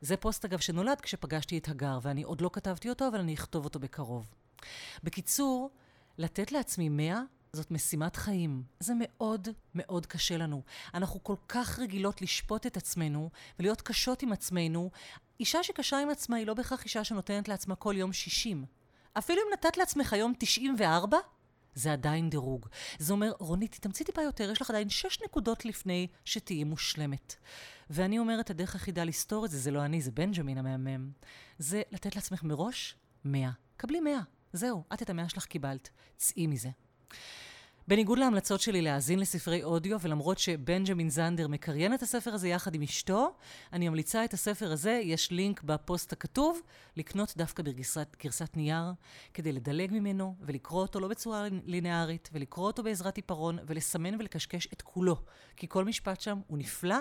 זה 0.00 0.16
פוסט, 0.16 0.44
אגב, 0.44 0.58
שנולד 0.58 1.00
כשפגשתי 1.00 1.58
את 1.58 1.68
הגר, 1.68 1.98
ואני 2.02 2.22
עוד 2.22 2.40
לא 2.40 2.50
כתבתי 2.52 2.88
אותו, 2.88 3.08
אבל 3.08 3.18
אני 3.18 3.34
אכתוב 3.34 3.64
אותו 3.64 3.80
בקרוב. 3.80 4.26
בקיצור, 5.04 5.70
לתת 6.18 6.52
לעצמי 6.52 6.88
מאה 6.88 7.20
זאת 7.52 7.70
משימת 7.70 8.16
חיים. 8.16 8.62
זה 8.80 8.92
מאוד 8.96 9.48
מאוד 9.74 10.06
קשה 10.06 10.36
לנו. 10.36 10.62
אנחנו 10.94 11.24
כל 11.24 11.36
כך 11.48 11.78
רגילות 11.78 12.22
לשפוט 12.22 12.66
את 12.66 12.76
עצמנו 12.76 13.30
ולהיות 13.58 13.80
קשות 13.82 14.22
עם 14.22 14.32
עצמנו. 14.32 14.90
אישה 15.40 15.62
שקשה 15.62 15.98
עם 15.98 16.10
עצמה 16.10 16.36
היא 16.36 16.46
לא 16.46 16.54
בהכרח 16.54 16.84
אישה 16.84 17.04
שנותנת 17.04 17.48
לעצמה 17.48 17.74
כל 17.74 17.94
יום 17.96 18.12
60. 18.12 18.64
אפילו 19.18 19.40
אם 19.42 19.52
נתת 19.52 19.76
לעצמך 19.76 20.12
היום 20.12 20.32
94, 20.38 21.18
זה 21.74 21.92
עדיין 21.92 22.30
דירוג. 22.30 22.66
זה 22.98 23.12
אומר, 23.12 23.32
רונית, 23.38 23.72
תתאמצי 23.72 24.04
טיפה 24.04 24.22
יותר, 24.22 24.50
יש 24.50 24.62
לך 24.62 24.70
עדיין 24.70 24.88
6 24.88 25.22
נקודות 25.22 25.64
לפני 25.64 26.06
שתהיי 26.24 26.64
מושלמת. 26.64 27.34
ואני 27.90 28.18
אומרת, 28.18 28.50
הדרך 28.50 28.74
היחידה 28.74 29.04
לסתור 29.04 29.44
את 29.44 29.50
זה, 29.50 29.58
זה 29.58 29.70
לא 29.70 29.84
אני, 29.84 30.00
זה 30.00 30.10
בנג'מין 30.10 30.58
המהמם, 30.58 31.10
זה 31.58 31.82
לתת 31.90 32.16
לעצמך 32.16 32.42
מראש 32.42 32.96
100. 33.24 33.50
קבלי 33.76 34.00
100. 34.00 34.20
זהו, 34.52 34.84
את 34.94 35.02
את 35.02 35.10
המאה 35.10 35.28
שלך 35.28 35.44
קיבלת. 35.44 35.88
צאי 36.16 36.46
מזה. 36.46 36.68
בניגוד 37.90 38.18
להמלצות 38.18 38.60
שלי 38.60 38.82
להאזין 38.82 39.18
לספרי 39.18 39.64
אודיו, 39.64 40.00
ולמרות 40.00 40.38
שבנג'מין 40.38 41.10
זנדר 41.10 41.48
מקריין 41.48 41.94
את 41.94 42.02
הספר 42.02 42.34
הזה 42.34 42.48
יחד 42.48 42.74
עם 42.74 42.82
אשתו, 42.82 43.34
אני 43.72 43.88
ממליצה 43.88 44.24
את 44.24 44.34
הספר 44.34 44.72
הזה, 44.72 45.00
יש 45.04 45.30
לינק 45.30 45.62
בפוסט 45.62 46.12
הכתוב, 46.12 46.60
לקנות 46.96 47.34
דווקא 47.36 47.62
בגרסת 47.62 48.56
נייר, 48.56 48.92
כדי 49.34 49.52
לדלג 49.52 49.92
ממנו 49.92 50.34
ולקרוא 50.40 50.82
אותו 50.82 51.00
לא 51.00 51.08
בצורה 51.08 51.46
לינארית, 51.64 52.30
ולקרוא 52.32 52.66
אותו 52.66 52.82
בעזרת 52.82 53.16
עיפרון, 53.16 53.58
ולסמן 53.66 54.14
ולקשקש 54.14 54.68
את 54.72 54.82
כולו. 54.82 55.16
כי 55.56 55.66
כל 55.68 55.84
משפט 55.84 56.20
שם 56.20 56.40
הוא 56.46 56.58
נפלא, 56.58 56.98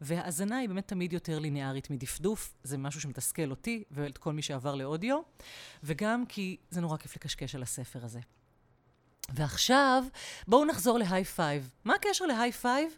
והאזנה 0.00 0.56
היא 0.56 0.68
באמת 0.68 0.88
תמיד 0.88 1.12
יותר 1.12 1.38
לינארית 1.38 1.90
מדפדוף, 1.90 2.54
זה 2.62 2.78
משהו 2.78 3.00
שמתסכל 3.00 3.50
אותי 3.50 3.84
ואת 3.90 4.18
כל 4.18 4.32
מי 4.32 4.42
שעבר 4.42 4.74
לאודיו, 4.74 5.20
וגם 5.84 6.26
כי 6.26 6.56
זה 6.70 6.80
נורא 6.80 6.96
כיף 6.96 7.16
לקשקש 7.16 7.54
על 7.54 7.62
הספר 7.62 8.04
הזה. 8.04 8.20
ועכשיו, 9.32 10.04
בואו 10.48 10.64
נחזור 10.64 10.98
ל 10.98 11.24
high 11.24 11.44
five. 11.44 11.70
מה 11.84 11.94
הקשר 11.94 12.26
ל 12.26 12.52
high 12.52 12.70
five? 12.70 12.92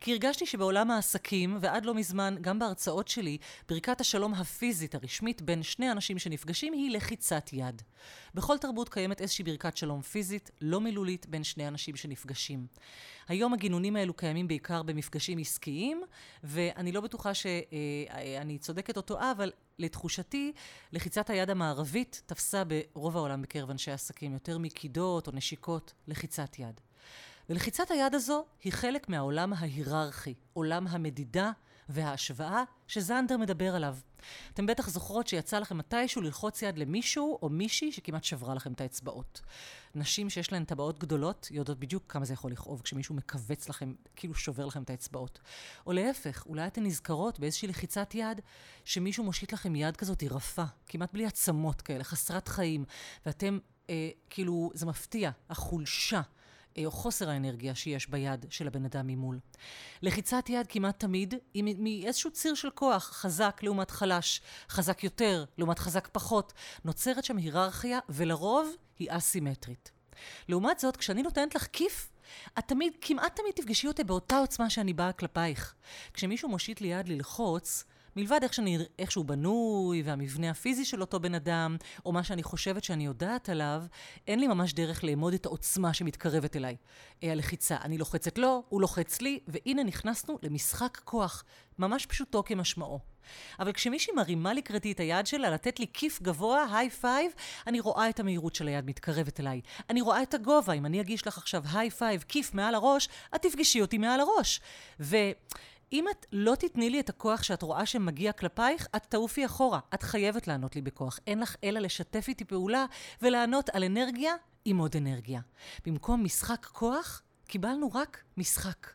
כי 0.00 0.12
הרגשתי 0.12 0.46
שבעולם 0.46 0.90
העסקים, 0.90 1.58
ועד 1.60 1.84
לא 1.84 1.94
מזמן, 1.94 2.36
גם 2.40 2.58
בהרצאות 2.58 3.08
שלי, 3.08 3.38
ברכת 3.68 4.00
השלום 4.00 4.34
הפיזית 4.34 4.94
הרשמית 4.94 5.42
בין 5.42 5.62
שני 5.62 5.92
אנשים 5.92 6.18
שנפגשים 6.18 6.72
היא 6.72 6.90
לחיצת 6.96 7.50
יד. 7.52 7.82
בכל 8.34 8.58
תרבות 8.58 8.88
קיימת 8.88 9.20
איזושהי 9.20 9.44
ברכת 9.44 9.76
שלום 9.76 10.02
פיזית, 10.02 10.50
לא 10.60 10.80
מילולית, 10.80 11.26
בין 11.26 11.44
שני 11.44 11.68
אנשים 11.68 11.96
שנפגשים. 11.96 12.66
היום 13.28 13.54
הגינונים 13.54 13.96
האלו 13.96 14.14
קיימים 14.14 14.48
בעיקר 14.48 14.82
במפגשים 14.82 15.38
עסקיים, 15.38 16.02
ואני 16.44 16.92
לא 16.92 17.00
בטוחה 17.00 17.34
שאני 17.34 18.58
צודקת 18.58 18.96
או 18.96 19.02
טועה, 19.02 19.32
אבל 19.32 19.50
לתחושתי, 19.78 20.52
לחיצת 20.92 21.30
היד 21.30 21.50
המערבית 21.50 22.22
תפסה 22.26 22.62
ברוב 22.64 23.16
העולם 23.16 23.42
בקרב 23.42 23.70
אנשי 23.70 23.90
עסקים, 23.90 24.32
יותר 24.32 24.58
מקידות 24.58 25.26
או 25.26 25.32
נשיקות, 25.32 25.92
לחיצת 26.08 26.58
יד. 26.58 26.80
ולחיצת 27.48 27.90
היד 27.90 28.14
הזו 28.14 28.44
היא 28.64 28.72
חלק 28.72 29.08
מהעולם 29.08 29.52
ההיררכי, 29.52 30.34
עולם 30.52 30.86
המדידה 30.86 31.50
וההשוואה 31.88 32.62
שזנדר 32.88 33.36
מדבר 33.36 33.74
עליו. 33.74 33.96
אתם 34.54 34.66
בטח 34.66 34.88
זוכרות 34.88 35.26
שיצא 35.26 35.58
לכם 35.58 35.78
מתישהו 35.78 36.22
ללחוץ 36.22 36.62
יד 36.62 36.78
למישהו 36.78 37.38
או 37.42 37.48
מישהי 37.48 37.92
שכמעט 37.92 38.24
שברה 38.24 38.54
לכם 38.54 38.72
את 38.72 38.80
האצבעות. 38.80 39.40
נשים 39.94 40.30
שיש 40.30 40.52
להן 40.52 40.64
טבעות 40.64 40.98
גדולות 40.98 41.48
יודעות 41.50 41.78
בדיוק 41.78 42.04
כמה 42.08 42.24
זה 42.24 42.32
יכול 42.32 42.52
לכאוב 42.52 42.80
כשמישהו 42.82 43.14
מכווץ 43.14 43.68
לכם, 43.68 43.94
כאילו 44.16 44.34
שובר 44.34 44.66
לכם 44.66 44.82
את 44.82 44.90
האצבעות. 44.90 45.38
או 45.86 45.92
להפך, 45.92 46.46
אולי 46.46 46.66
אתן 46.66 46.82
נזכרות 46.82 47.40
באיזושהי 47.40 47.68
לחיצת 47.68 48.14
יד 48.14 48.40
שמישהו 48.84 49.24
מושיט 49.24 49.52
לכם 49.52 49.74
יד 49.74 49.96
כזאת 49.96 50.22
רפה, 50.30 50.64
כמעט 50.86 51.12
בלי 51.12 51.26
עצמות 51.26 51.82
כאלה, 51.82 52.04
חסרת 52.04 52.48
חיים, 52.48 52.84
ואתם, 53.26 53.58
אה, 53.90 54.10
כאילו, 54.30 54.70
זה 54.74 54.86
מפתיע, 54.86 55.30
החולשה. 55.50 56.20
או 56.84 56.90
חוסר 56.90 57.30
האנרגיה 57.30 57.74
שיש 57.74 58.08
ביד 58.08 58.46
של 58.50 58.66
הבן 58.66 58.84
אדם 58.84 59.06
ממול. 59.06 59.38
לחיצת 60.02 60.48
יד 60.48 60.66
כמעט 60.66 60.98
תמיד 61.00 61.34
היא 61.54 61.74
מאיזשהו 61.78 62.30
ציר 62.30 62.54
של 62.54 62.70
כוח, 62.70 63.04
חזק 63.04 63.60
לעומת 63.62 63.90
חלש, 63.90 64.40
חזק 64.68 65.04
יותר 65.04 65.44
לעומת 65.58 65.78
חזק 65.78 66.08
פחות. 66.12 66.52
נוצרת 66.84 67.24
שם 67.24 67.36
היררכיה, 67.36 67.98
ולרוב 68.08 68.76
היא 68.98 69.08
אסימטרית. 69.10 69.90
לעומת 70.48 70.78
זאת, 70.78 70.96
כשאני 70.96 71.22
נותנת 71.22 71.54
לך 71.54 71.66
כיף, 71.72 72.10
את 72.58 72.64
תמיד, 72.68 72.92
כמעט 73.00 73.36
תמיד 73.36 73.52
תפגשי 73.54 73.86
אותי 73.86 74.04
באותה 74.04 74.38
עוצמה 74.38 74.70
שאני 74.70 74.92
באה 74.92 75.12
כלפייך. 75.12 75.74
כשמישהו 76.14 76.48
מושיט 76.48 76.80
לי 76.80 76.88
יד 76.88 77.08
ללחוץ, 77.08 77.84
מלבד 78.16 78.38
איך, 78.42 78.54
שאני, 78.54 78.78
איך 78.98 79.10
שהוא 79.10 79.24
בנוי 79.24 80.02
והמבנה 80.02 80.50
הפיזי 80.50 80.84
של 80.84 81.00
אותו 81.00 81.20
בן 81.20 81.34
אדם, 81.34 81.76
או 82.06 82.12
מה 82.12 82.24
שאני 82.24 82.42
חושבת 82.42 82.84
שאני 82.84 83.06
יודעת 83.06 83.48
עליו, 83.48 83.82
אין 84.28 84.40
לי 84.40 84.48
ממש 84.48 84.72
דרך 84.72 85.04
לאמוד 85.04 85.34
את 85.34 85.46
העוצמה 85.46 85.94
שמתקרבת 85.94 86.56
אליי. 86.56 86.76
אה, 87.22 87.32
הלחיצה, 87.32 87.76
אני 87.82 87.98
לוחצת 87.98 88.38
לו, 88.38 88.62
הוא 88.68 88.80
לוחץ 88.80 89.20
לי, 89.20 89.38
והנה 89.48 89.82
נכנסנו 89.82 90.38
למשחק 90.42 91.00
כוח, 91.04 91.44
ממש 91.78 92.06
פשוטו 92.06 92.44
כמשמעו. 92.44 93.14
אבל 93.60 93.72
כשמישהי 93.72 94.12
מרימה 94.14 94.52
לקראתי 94.52 94.92
את 94.92 95.00
היד 95.00 95.26
שלה 95.26 95.50
לתת 95.50 95.80
לי 95.80 95.86
כיף 95.92 96.22
גבוה, 96.22 96.66
high 96.72 96.90
five, 96.90 97.32
אני 97.66 97.80
רואה 97.80 98.08
את 98.08 98.20
המהירות 98.20 98.54
של 98.54 98.68
היד 98.68 98.86
מתקרבת 98.86 99.40
אליי. 99.40 99.60
אני 99.90 100.00
רואה 100.00 100.22
את 100.22 100.34
הגובה, 100.34 100.72
אם 100.72 100.86
אני 100.86 101.00
אגיש 101.00 101.26
לך 101.26 101.38
עכשיו 101.38 101.62
high 101.72 101.90
five, 101.90 102.24
כיף 102.28 102.54
מעל 102.54 102.74
הראש, 102.74 103.08
את 103.34 103.42
תפגשי 103.42 103.80
אותי 103.80 103.98
מעל 103.98 104.20
הראש. 104.20 104.60
ו... 105.00 105.16
אם 105.94 106.04
את 106.10 106.26
לא 106.32 106.54
תתני 106.54 106.90
לי 106.90 107.00
את 107.00 107.08
הכוח 107.08 107.42
שאת 107.42 107.62
רואה 107.62 107.86
שמגיע 107.86 108.32
כלפייך, 108.32 108.88
את 108.96 109.06
תעופי 109.08 109.46
אחורה. 109.46 109.80
את 109.94 110.02
חייבת 110.02 110.48
לענות 110.48 110.76
לי 110.76 110.82
בכוח. 110.82 111.18
אין 111.26 111.40
לך 111.40 111.56
אלא 111.64 111.80
לשתף 111.80 112.24
איתי 112.28 112.44
פעולה 112.44 112.86
ולענות 113.22 113.70
על 113.70 113.84
אנרגיה 113.84 114.34
עם 114.64 114.78
עוד 114.78 114.96
אנרגיה. 114.96 115.40
במקום 115.86 116.24
משחק 116.24 116.66
כוח, 116.72 117.22
קיבלנו 117.46 117.90
רק 117.94 118.22
משחק. 118.36 118.90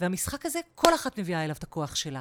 והמשחק 0.00 0.46
הזה, 0.46 0.60
כל 0.74 0.94
אחת 0.94 1.18
מביאה 1.18 1.44
אליו 1.44 1.56
את 1.56 1.62
הכוח 1.62 1.94
שלה. 1.94 2.20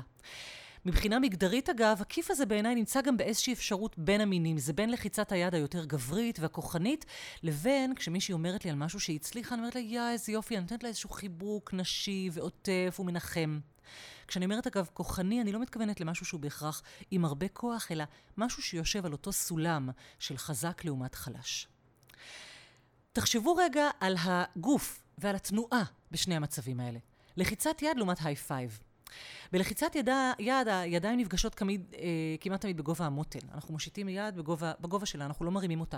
מבחינה 0.86 1.20
מגדרית 1.20 1.70
אגב, 1.70 1.98
הכיף 2.02 2.32
הזה 2.32 2.46
בעיניי 2.46 2.76
נמצא 2.76 3.02
גם 3.02 3.18
באיזושהי 3.18 3.54
אפשרות 3.54 3.98
בין 3.98 4.22
המינים. 4.22 4.58
זה 4.58 4.74
בין 4.74 4.92
לחיצת 4.92 5.32
היד 5.32 5.56
היותר 5.56 5.86
גברית 5.86 6.40
והכוחנית, 6.40 7.06
לבין 7.44 7.96
כשמישהי 7.96 8.34
אומרת 8.34 8.66
לי 8.66 8.72
על 8.72 8.78
משהו 8.78 9.00
שהיא 9.00 9.16
הצליחה, 9.16 9.56
אני 9.56 9.62
אומרת 9.62 9.76
לה, 9.76 9.82
יא, 9.82 10.10
איזה 10.12 10.32
יופי, 10.32 10.56
אני 10.56 10.62
נותנת 10.62 10.84
לה 10.84 10.90
איזשהו 10.90 11.10
חיבוק 11.10 11.74
נשי 11.74 12.30
ועוטף 12.34 12.98
ומנחם. 13.00 13.60
כשאני 14.28 14.46
אומרת 14.46 14.68
אגב 14.68 14.90
כוחני, 14.94 15.42
אני 15.42 15.52
לא 15.52 15.60
מתכוונת 15.60 16.02
למשהו 16.02 16.26
שהוא 16.26 16.40
בהכרח 16.40 16.82
עם 17.12 17.26
הרבה 17.26 17.48
כוח, 17.48 17.92
אלא 17.92 18.04
משהו 18.38 18.64
שיושב 18.64 19.06
על 19.06 19.12
אותו 19.12 19.32
סולם 19.32 19.90
של 20.20 20.38
חזק 20.38 20.86
לעומת 20.86 21.16
חלש. 21.16 21.68
תחשבו 23.14 23.56
רגע 23.56 23.90
על 24.00 24.16
הגוף 24.20 25.04
ועל 25.18 25.36
התנועה 25.36 25.84
בשני 26.12 26.36
המצבים 26.36 26.80
האלה. 26.80 27.00
לחיצת 27.38 27.82
יד 27.82 27.98
לעומת 27.98 28.18
high 28.24 28.36
five. 28.36 28.80
בלחיצת 29.52 29.96
ידה, 29.96 30.32
יד, 30.40 30.68
הידיים 30.68 31.20
נפגשות 31.20 31.56
כמיד, 31.56 31.94
אה, 31.94 32.00
כמעט 32.40 32.62
תמיד 32.62 32.78
בגובה 32.78 33.06
המותן. 33.06 33.40
אנחנו 33.54 33.74
מושיטים 33.74 34.10
יד 34.10 34.36
בגובה, 34.36 34.74
בגובה 34.80 35.06
שלה, 35.06 35.26
אנחנו 35.26 35.46
לא 35.46 35.52
מרימים 35.52 35.80
אותה. 35.80 35.98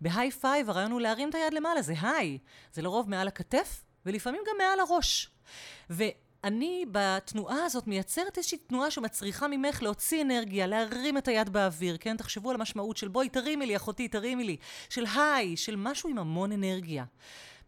ב 0.00 0.30
high 0.30 0.50
five 0.50 0.70
הרעיון 0.70 0.92
הוא 0.92 1.00
להרים 1.00 1.30
את 1.30 1.34
היד 1.34 1.54
למעלה, 1.54 1.82
זה 1.82 1.94
high. 2.00 2.38
זה 2.72 2.82
לרוב 2.82 3.10
מעל 3.10 3.28
הכתף, 3.28 3.84
ולפעמים 4.06 4.42
גם 4.48 4.56
מעל 4.58 4.80
הראש. 4.80 5.30
ואני 6.44 6.84
בתנועה 6.92 7.64
הזאת 7.64 7.86
מייצרת 7.86 8.38
איזושהי 8.38 8.58
תנועה 8.58 8.90
שמצריכה 8.90 9.48
ממך 9.48 9.82
להוציא 9.82 10.22
אנרגיה, 10.22 10.66
להרים 10.66 11.18
את 11.18 11.28
היד 11.28 11.48
באוויר, 11.48 11.96
כן? 12.00 12.16
תחשבו 12.16 12.50
על 12.50 12.56
המשמעות 12.56 12.96
של 12.96 13.08
בואי 13.08 13.28
תרימי 13.28 13.66
לי, 13.66 13.76
אחותי, 13.76 14.08
תרימי 14.08 14.44
לי. 14.44 14.56
של 14.88 15.04
high, 15.14 15.56
של 15.56 15.76
משהו 15.76 16.10
עם 16.10 16.18
המון 16.18 16.52
אנרגיה. 16.52 17.04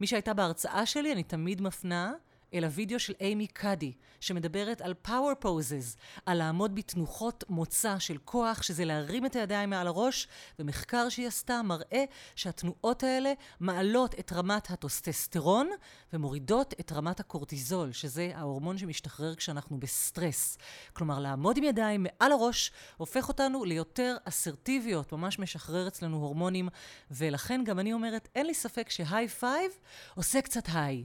מי 0.00 0.06
שהייתה 0.06 0.34
בהרצאה 0.34 0.86
שלי, 0.86 1.12
אני 1.12 1.22
תמיד 1.22 1.62
מפנה 1.62 2.12
אל 2.54 2.64
הוידאו 2.64 2.98
של 2.98 3.12
אימי 3.20 3.46
קאדי, 3.46 3.92
שמדברת 4.20 4.80
על 4.80 4.94
power 5.06 5.44
poses, 5.44 5.98
על 6.26 6.38
לעמוד 6.38 6.74
בתנוחות 6.74 7.44
מוצא 7.48 7.98
של 7.98 8.18
כוח, 8.24 8.62
שזה 8.62 8.84
להרים 8.84 9.26
את 9.26 9.36
הידיים 9.36 9.70
מעל 9.70 9.86
הראש, 9.86 10.28
ומחקר 10.58 11.08
שהיא 11.08 11.26
עשתה 11.26 11.62
מראה 11.62 12.04
שהתנועות 12.36 13.02
האלה 13.02 13.32
מעלות 13.60 14.14
את 14.18 14.32
רמת 14.32 14.70
הטסטוסטרון 14.70 15.70
ומורידות 16.12 16.74
את 16.80 16.92
רמת 16.92 17.20
הקורטיזול, 17.20 17.92
שזה 17.92 18.32
ההורמון 18.34 18.78
שמשתחרר 18.78 19.34
כשאנחנו 19.34 19.80
בסטרס. 19.80 20.58
כלומר, 20.92 21.18
לעמוד 21.18 21.56
עם 21.56 21.64
ידיים 21.64 22.06
מעל 22.06 22.32
הראש 22.32 22.72
הופך 22.96 23.28
אותנו 23.28 23.64
ליותר 23.64 24.16
אסרטיביות, 24.24 25.12
ממש 25.12 25.38
משחרר 25.38 25.88
אצלנו 25.88 26.16
הורמונים, 26.16 26.68
ולכן 27.10 27.64
גם 27.64 27.78
אני 27.78 27.92
אומרת, 27.92 28.28
אין 28.34 28.46
לי 28.46 28.54
ספק 28.54 28.90
ש 28.90 29.28
high 29.28 29.50
five 29.50 29.72
עושה 30.14 30.40
קצת 30.40 30.64
high. 30.72 31.04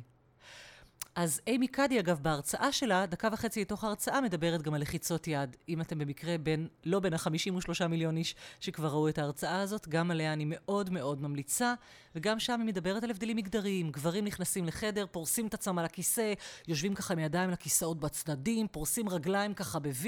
אז 1.15 1.41
אימי 1.47 1.67
קאדי, 1.67 1.99
אגב, 1.99 2.19
בהרצאה 2.21 2.71
שלה, 2.71 3.05
דקה 3.05 3.29
וחצי 3.31 3.61
לתוך 3.61 3.83
ההרצאה, 3.83 4.21
מדברת 4.21 4.61
גם 4.61 4.73
על 4.73 4.81
לחיצות 4.81 5.27
יד. 5.27 5.55
אם 5.69 5.81
אתם 5.81 5.99
במקרה 5.99 6.37
בין, 6.37 6.67
לא 6.85 6.99
בין 6.99 7.13
ה-53 7.13 7.87
מיליון 7.87 8.17
איש 8.17 8.35
שכבר 8.59 8.87
ראו 8.87 9.09
את 9.09 9.17
ההרצאה 9.17 9.61
הזאת, 9.61 9.87
גם 9.87 10.11
עליה 10.11 10.33
אני 10.33 10.43
מאוד 10.47 10.89
מאוד 10.89 11.21
ממליצה, 11.21 11.73
וגם 12.15 12.39
שם 12.39 12.59
היא 12.59 12.67
מדברת 12.67 13.03
על 13.03 13.09
הבדלים 13.09 13.37
מגדריים. 13.37 13.91
גברים 13.91 14.25
נכנסים 14.25 14.65
לחדר, 14.65 15.05
פורסים 15.11 15.47
את 15.47 15.53
עצמם 15.53 15.79
על 15.79 15.85
הכיסא, 15.85 16.33
יושבים 16.67 16.95
ככה 16.95 17.13
עם 17.13 17.19
ידיים 17.19 17.49
לכיסאות 17.49 17.99
בצדדים, 17.99 18.67
פורסים 18.67 19.09
רגליים 19.09 19.53
ככה 19.53 19.79
ב-V. 19.79 20.07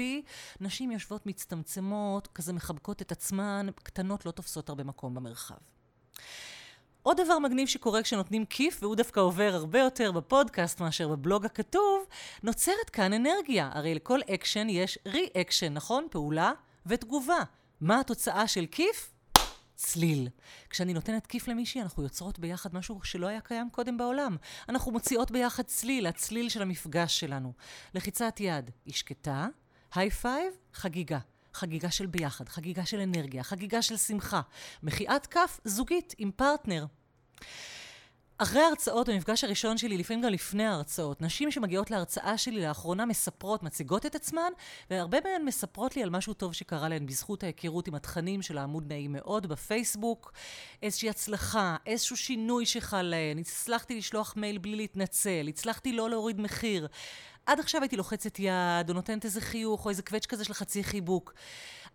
נשים 0.60 0.90
יושבות 0.90 1.26
מצטמצמות, 1.26 2.28
כזה 2.34 2.52
מחבקות 2.52 3.02
את 3.02 3.12
עצמן, 3.12 3.66
קטנות 3.82 4.26
לא 4.26 4.30
תופסות 4.30 4.68
הרבה 4.68 4.84
מקום 4.84 5.14
במרחב. 5.14 5.54
עוד 7.02 7.20
דבר 7.20 7.38
מגניב 7.38 7.68
שקורה 7.68 8.02
כשנותנים 8.02 8.44
כיף, 8.44 8.78
והוא 8.82 8.96
דווקא 8.96 9.20
עובר 9.20 9.50
הרבה 9.54 9.78
יותר 9.78 10.12
בפודקאסט 10.12 10.80
מאשר 10.80 11.08
בבלוג 11.08 11.44
הכתוב, 11.44 12.06
נוצרת 12.42 12.90
כאן 12.92 13.12
אנרגיה. 13.12 13.70
הרי 13.72 13.94
לכל 13.94 14.20
אקשן 14.34 14.66
יש 14.68 14.98
reaction, 15.06 15.72
נכון? 15.72 16.06
פעולה 16.10 16.52
ותגובה. 16.86 17.42
מה 17.80 18.00
התוצאה 18.00 18.48
של 18.48 18.66
כיף? 18.70 19.12
צליל. 19.74 20.28
כשאני 20.70 20.94
נותנת 20.94 21.26
כיף 21.26 21.48
למישהי, 21.48 21.82
אנחנו 21.82 22.02
יוצרות 22.02 22.38
ביחד 22.38 22.74
משהו 22.74 23.00
שלא 23.04 23.26
היה 23.26 23.40
קיים 23.40 23.70
קודם 23.70 23.96
בעולם. 23.96 24.36
אנחנו 24.68 24.92
מוציאות 24.92 25.30
ביחד 25.30 25.62
צליל, 25.62 26.06
הצליל 26.06 26.48
של 26.48 26.62
המפגש 26.62 27.20
שלנו. 27.20 27.52
לחיצת 27.94 28.40
יד, 28.40 28.70
היא 28.86 28.94
שקטה, 28.94 29.46
high 29.94 30.10
five, 30.10 30.54
חגיגה. 30.74 31.18
חגיגה 31.54 31.90
של 31.90 32.06
ביחד, 32.06 32.48
חגיגה 32.48 32.86
של 32.86 33.00
אנרגיה, 33.00 33.42
חגיגה 33.42 33.82
של 33.82 33.96
שמחה. 33.96 34.40
מחיאת 34.82 35.26
כף 35.26 35.60
זוגית 35.64 36.14
עם 36.18 36.30
פרטנר. 36.36 36.86
אחרי 38.42 38.60
ההרצאות, 38.60 39.08
המפגש 39.08 39.44
הראשון 39.44 39.78
שלי, 39.78 39.98
לפעמים 39.98 40.22
גם 40.22 40.30
לפני 40.30 40.66
ההרצאות, 40.66 41.22
נשים 41.22 41.50
שמגיעות 41.50 41.90
להרצאה 41.90 42.38
שלי 42.38 42.62
לאחרונה 42.62 43.06
מספרות, 43.06 43.62
מציגות 43.62 44.06
את 44.06 44.14
עצמן, 44.14 44.52
והרבה 44.90 45.18
מהן 45.24 45.44
מספרות 45.44 45.96
לי 45.96 46.02
על 46.02 46.10
משהו 46.10 46.34
טוב 46.34 46.52
שקרה 46.52 46.88
להן 46.88 47.06
בזכות 47.06 47.42
ההיכרות 47.42 47.88
עם 47.88 47.94
התכנים 47.94 48.42
של 48.42 48.58
העמוד 48.58 48.92
נעים 48.92 49.12
מאוד 49.12 49.46
בפייסבוק, 49.46 50.32
איזושהי 50.82 51.10
הצלחה, 51.10 51.76
איזשהו 51.86 52.16
שינוי 52.16 52.66
שחל 52.66 53.02
להן, 53.02 53.38
הצלחתי 53.38 53.98
לשלוח 53.98 54.34
מייל 54.36 54.58
בלי 54.58 54.76
להתנצל, 54.76 55.46
הצלחתי 55.48 55.92
לא 55.92 56.10
להוריד 56.10 56.40
מחיר. 56.40 56.88
עד 57.46 57.60
עכשיו 57.60 57.82
הייתי 57.82 57.96
לוחצת 57.96 58.38
יד, 58.38 58.88
או 58.88 58.94
נותנת 58.94 59.24
איזה 59.24 59.40
חיוך, 59.40 59.84
או 59.84 59.90
איזה 59.90 60.02
קווץ' 60.02 60.26
כזה 60.26 60.44
של 60.44 60.54
חצי 60.54 60.84
חיבוק. 60.84 61.34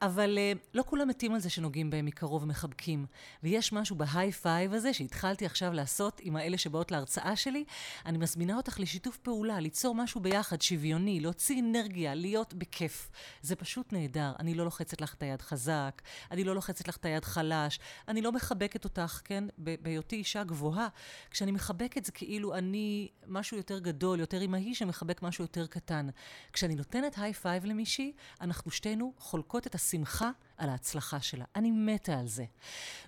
אבל 0.02 0.38
אה, 0.38 0.58
לא 0.74 0.84
כולם 0.88 1.08
מתים 1.08 1.34
על 1.34 1.40
זה 1.40 1.50
שנוגעים 1.50 1.90
בהם 1.90 2.06
מקרוב 2.06 2.44
ומחבקים. 2.44 3.06
ויש 3.44 3.74
משהו 3.74 3.96
ב 3.96 4.32
high 4.32 4.53
five 4.53 4.74
הזה 4.74 4.94
שהתחלתי 4.94 5.46
עכשיו 5.46 5.74
לעשות 5.74 6.20
עם 6.24 6.36
האלה 6.36 6.58
שבאות 6.58 6.92
להרצאה 6.92 7.36
שלי. 7.36 7.64
אני 8.06 8.18
מזמינה 8.18 8.58
אותך 8.58 8.80
לשיתוף 8.80 9.18
פעולה, 9.18 9.60
ליצור 9.60 9.96
משהו 9.96 10.22
ביחד, 10.22 10.62
שוויוני, 10.62 11.20
להוציא 11.20 11.62
אנרגיה, 11.62 12.16
להיות 12.16 12.54
בכיף. 12.54 13.10
זה 13.42 13.56
פשוט 13.56 13.94
נהדר. 13.94 14.32
אני 14.40 14.54
לא 14.54 14.66
לוחצת 14.66 15.02
לך 15.02 15.14
את 15.14 15.24
היד 15.24 15.42
חזק, 15.42 16.02
אני 16.32 16.44
לא 16.44 16.56
לוחצת 16.56 16.88
לך 16.88 16.98
את 16.98 17.06
היד 17.06 17.26
חלש, 17.26 17.80
אני 18.08 18.22
לא 18.22 18.32
מחבקת 18.32 18.84
אותך, 18.84 19.22
כן, 19.24 19.44
בהיותי 19.58 20.16
אישה 20.16 20.44
גבוהה. 20.44 20.88
כשאני 21.32 21.52
מחבקת 21.52 22.06
זה 22.06 22.12
כאילו 22.12 22.56
אני 22.56 23.08
משהו 23.28 23.58
יותר 23.58 23.80
גדול, 23.80 24.20
יותר 24.20 24.42
אמהי 24.42 24.76
שמחבק 24.76 25.22
משהו 25.22 25.37
יותר 25.43 25.67
קטן. 25.67 26.08
כשאני 26.54 26.76
נותנת 26.76 27.17
high 27.17 27.34
five 27.34 27.65
למישהי, 27.65 28.13
אנחנו 28.41 28.71
שתינו 28.71 29.13
חולקות 29.17 29.67
את 29.67 29.76
השמחה 29.76 30.32
על 30.58 30.69
ההצלחה 30.69 31.21
שלה. 31.21 31.45
אני 31.56 31.71
מתה 31.71 32.19
על 32.19 32.28
זה. 32.28 32.45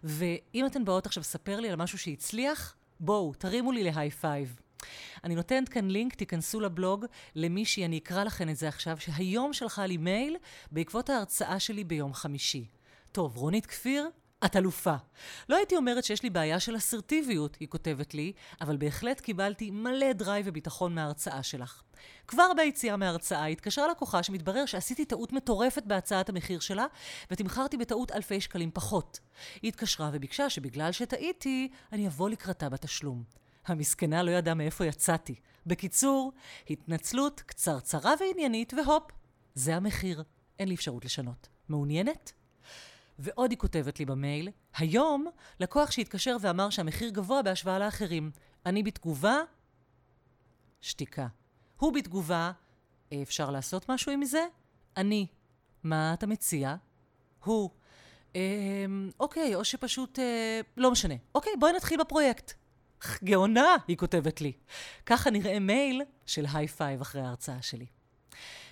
ואם 0.03 0.65
אתן 0.65 0.85
באות 0.85 1.05
עכשיו 1.05 1.21
לספר 1.21 1.59
לי 1.59 1.69
על 1.69 1.75
משהו 1.75 1.97
שהצליח, 1.97 2.75
בואו, 2.99 3.33
תרימו 3.33 3.71
לי 3.71 3.83
ל 3.83 4.11
high 4.11 4.32
five. 4.32 4.59
אני 5.23 5.35
נותנת 5.35 5.69
כאן 5.69 5.87
לינק, 5.87 6.15
תיכנסו 6.15 6.59
לבלוג 6.59 7.05
למישהי, 7.35 7.85
אני 7.85 7.97
אקרא 7.97 8.23
לכן 8.23 8.49
את 8.49 8.57
זה 8.57 8.67
עכשיו, 8.67 8.99
שהיום 8.99 9.53
שלחה 9.53 9.85
לי 9.85 9.97
מייל 9.97 10.37
בעקבות 10.71 11.09
ההרצאה 11.09 11.59
שלי 11.59 11.83
ביום 11.83 12.13
חמישי. 12.13 12.65
טוב, 13.11 13.37
רונית 13.37 13.65
כפיר, 13.65 14.09
את 14.45 14.55
אלופה. 14.55 14.95
לא 15.49 15.55
הייתי 15.55 15.75
אומרת 15.75 16.03
שיש 16.03 16.23
לי 16.23 16.29
בעיה 16.29 16.59
של 16.59 16.77
אסרטיביות, 16.77 17.57
היא 17.59 17.67
כותבת 17.67 18.13
לי, 18.13 18.33
אבל 18.61 18.77
בהחלט 18.77 19.19
קיבלתי 19.19 19.71
מלא 19.71 20.13
drive 20.13 20.45
וביטחון 20.49 20.95
מההרצאה 20.95 21.43
שלך. 21.43 21.81
כבר 22.27 22.51
ביציאה 22.57 22.97
מההרצאה 22.97 23.45
התקשרה 23.45 23.87
לקוחה 23.87 24.23
שמתברר 24.23 24.65
שעשיתי 24.65 25.05
טעות 25.05 25.33
מטורפת 25.33 25.83
בהצעת 25.83 26.29
המחיר 26.29 26.59
שלה, 26.59 26.85
ותמכרתי 27.31 27.77
בטעות 27.77 28.11
אלפי 28.11 28.41
שקלים 28.41 28.71
פחות. 28.73 29.19
היא 29.61 29.69
התקשרה 29.69 30.09
וביקשה 30.13 30.49
שבגלל 30.49 30.91
שטעיתי, 30.91 31.69
אני 31.91 32.07
אבוא 32.07 32.29
לקראתה 32.29 32.69
בתשלום. 32.69 33.23
המסכנה 33.65 34.23
לא 34.23 34.31
ידעה 34.31 34.53
מאיפה 34.53 34.85
יצאתי. 34.85 35.35
בקיצור, 35.65 36.33
התנצלות 36.69 37.41
קצרצרה 37.45 38.13
ועניינית, 38.19 38.73
והופ, 38.73 39.11
זה 39.53 39.75
המחיר. 39.75 40.23
אין 40.59 40.67
לי 40.67 40.75
אפשרות 40.75 41.05
לשנות. 41.05 41.47
מעוניינת? 41.69 42.33
ועוד 43.19 43.51
היא 43.51 43.57
כותבת 43.57 43.99
לי 43.99 44.05
במייל, 44.05 44.49
היום 44.75 45.27
לקוח 45.59 45.91
שהתקשר 45.91 46.37
ואמר 46.41 46.69
שהמחיר 46.69 47.09
גבוה 47.09 47.41
בהשוואה 47.41 47.79
לאחרים. 47.79 48.31
אני 48.65 48.83
בתגובה, 48.83 49.37
שתיקה. 50.81 51.27
הוא 51.77 51.93
בתגובה, 51.93 52.51
אפשר 53.21 53.51
לעשות 53.51 53.89
משהו 53.89 54.11
עם 54.11 54.25
זה? 54.25 54.45
אני, 54.97 55.27
מה 55.83 56.13
אתה 56.13 56.27
מציע? 56.27 56.75
הוא, 57.43 57.69
אה, 58.35 58.85
אוקיי, 59.19 59.55
או 59.55 59.65
שפשוט, 59.65 60.19
אה, 60.19 60.61
לא 60.77 60.91
משנה. 60.91 61.15
אוקיי, 61.35 61.53
בואי 61.59 61.73
נתחיל 61.73 61.99
בפרויקט. 61.99 62.53
גאונה, 63.23 63.75
היא 63.87 63.97
כותבת 63.97 64.41
לי. 64.41 64.51
ככה 65.05 65.29
נראה 65.29 65.59
מייל 65.59 66.01
של 66.25 66.45
high 66.53 66.67
five 66.67 67.01
אחרי 67.01 67.21
ההרצאה 67.21 67.61
שלי. 67.61 67.85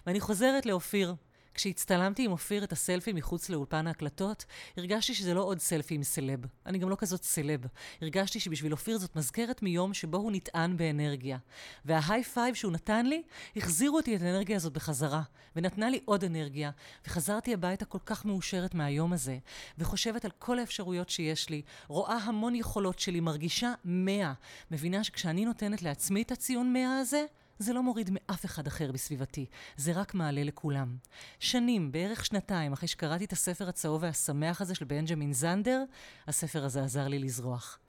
ואני 0.05 0.19
חוזרת 0.19 0.65
לאופיר. 0.65 1.15
כשהצטלמתי 1.57 2.25
עם 2.25 2.31
אופיר 2.31 2.63
את 2.63 2.71
הסלפי 2.71 3.13
מחוץ 3.13 3.49
לאולפן 3.49 3.87
ההקלטות, 3.87 4.45
הרגשתי 4.77 5.13
שזה 5.13 5.33
לא 5.33 5.41
עוד 5.41 5.59
סלפי 5.59 5.95
עם 5.95 6.03
סלב. 6.03 6.39
אני 6.65 6.77
גם 6.77 6.89
לא 6.89 6.95
כזאת 6.99 7.23
סלב. 7.23 7.65
הרגשתי 8.01 8.39
שבשביל 8.39 8.71
אופיר 8.71 8.97
זאת 8.97 9.15
מזכרת 9.15 9.63
מיום 9.63 9.93
שבו 9.93 10.17
הוא 10.17 10.31
נטען 10.31 10.77
באנרגיה. 10.77 11.37
וה 11.85 12.23
high 12.23 12.39
five 12.39 12.55
שהוא 12.55 12.71
נתן 12.71 13.05
לי, 13.05 13.23
החזירו 13.55 13.97
אותי 13.97 14.15
את 14.15 14.21
האנרגיה 14.21 14.55
הזאת 14.55 14.73
בחזרה, 14.73 15.21
ונתנה 15.55 15.89
לי 15.89 15.99
עוד 16.05 16.23
אנרגיה, 16.23 16.71
וחזרתי 17.07 17.53
הביתה 17.53 17.85
כל 17.85 17.99
כך 18.05 18.25
מאושרת 18.25 18.73
מהיום 18.73 19.13
הזה, 19.13 19.37
וחושבת 19.77 20.25
על 20.25 20.31
כל 20.39 20.59
האפשרויות 20.59 21.09
שיש 21.09 21.49
לי, 21.49 21.61
רואה 21.87 22.17
המון 22.17 22.55
יכולות 22.55 22.99
שלי, 22.99 23.19
מרגישה 23.19 23.73
מאה. 23.85 24.33
מבינה 24.71 25.03
שכשאני 25.03 25.45
נותנת 25.45 25.81
לעצמי 25.81 26.21
את 26.21 26.31
הציון 26.31 26.73
מאה 26.73 26.99
הזה, 26.99 27.25
זה 27.59 27.73
לא 27.73 27.83
מוריד 27.83 28.09
מאף 28.13 28.45
אחד 28.45 28.67
אחר 28.67 28.91
בסביבתי, 28.91 29.45
זה 29.77 29.91
רק 29.91 30.13
מעלה 30.13 30.43
לכולם. 30.43 30.97
שנים, 31.39 31.91
בערך 31.91 32.25
שנתיים, 32.25 32.73
אחרי 32.73 32.87
שקראתי 32.87 33.25
את 33.25 33.31
הספר 33.31 33.69
הצהוב 33.69 34.03
והשמח 34.03 34.61
הזה 34.61 34.75
של 34.75 34.85
בנג'מין 34.85 35.33
זנדר, 35.33 35.83
הספר 36.27 36.65
הזה 36.65 36.83
עזר 36.83 37.07
לי 37.07 37.19
לזרוח. 37.19 37.79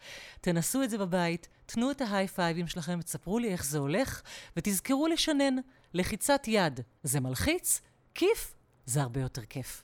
תנסו 0.41 0.83
את 0.83 0.91
זה 0.91 0.99
בבית, 0.99 1.49
תנו 1.67 1.91
את 1.91 2.01
ה 2.01 2.29
high 2.29 2.44
five 2.44 2.59
ים 2.59 2.67
שלכם, 2.67 3.03
תספרו 3.03 3.39
לי 3.39 3.53
איך 3.53 3.65
זה 3.65 3.79
הולך, 3.79 4.23
ותזכרו 4.57 5.07
לשנן. 5.07 5.57
לחיצת 5.95 6.43
יד 6.47 6.81
זה 7.03 7.21
מלחיץ, 7.21 7.81
כיף 8.15 8.55
זה 8.87 9.03
הרבה 9.03 9.21
יותר 9.21 9.45
כיף. 9.45 9.83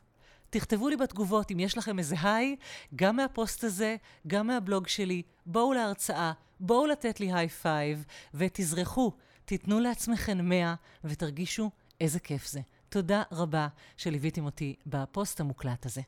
תכתבו 0.51 0.88
לי 0.88 0.97
בתגובות 0.97 1.51
אם 1.51 1.61
יש 1.61 1.79
לכם 1.79 1.99
איזה 1.99 2.16
היי, 2.23 2.57
גם 2.97 3.16
מהפוסט 3.16 3.64
הזה, 3.64 3.97
גם 4.27 4.47
מהבלוג 4.47 4.88
שלי. 4.88 5.23
בואו 5.47 5.73
להרצאה, 5.73 6.33
בואו 6.61 6.87
לתת 6.87 7.20
לי 7.20 7.33
high 7.33 7.49
five, 7.49 8.05
ותזרחו. 8.35 9.12
תיתנו 9.45 9.81
לעצמכם 9.81 10.49
100 10.49 10.75
ותרגישו 11.05 11.71
איזה 12.01 12.21
כיף 12.21 12.47
זה. 12.47 12.61
תודה 12.89 13.23
רבה 13.33 13.69
שליוויתם 13.97 14.45
אותי 14.45 14.77
בפוסט 14.87 15.41
המוקלט 15.41 15.87
הזה. 15.87 16.03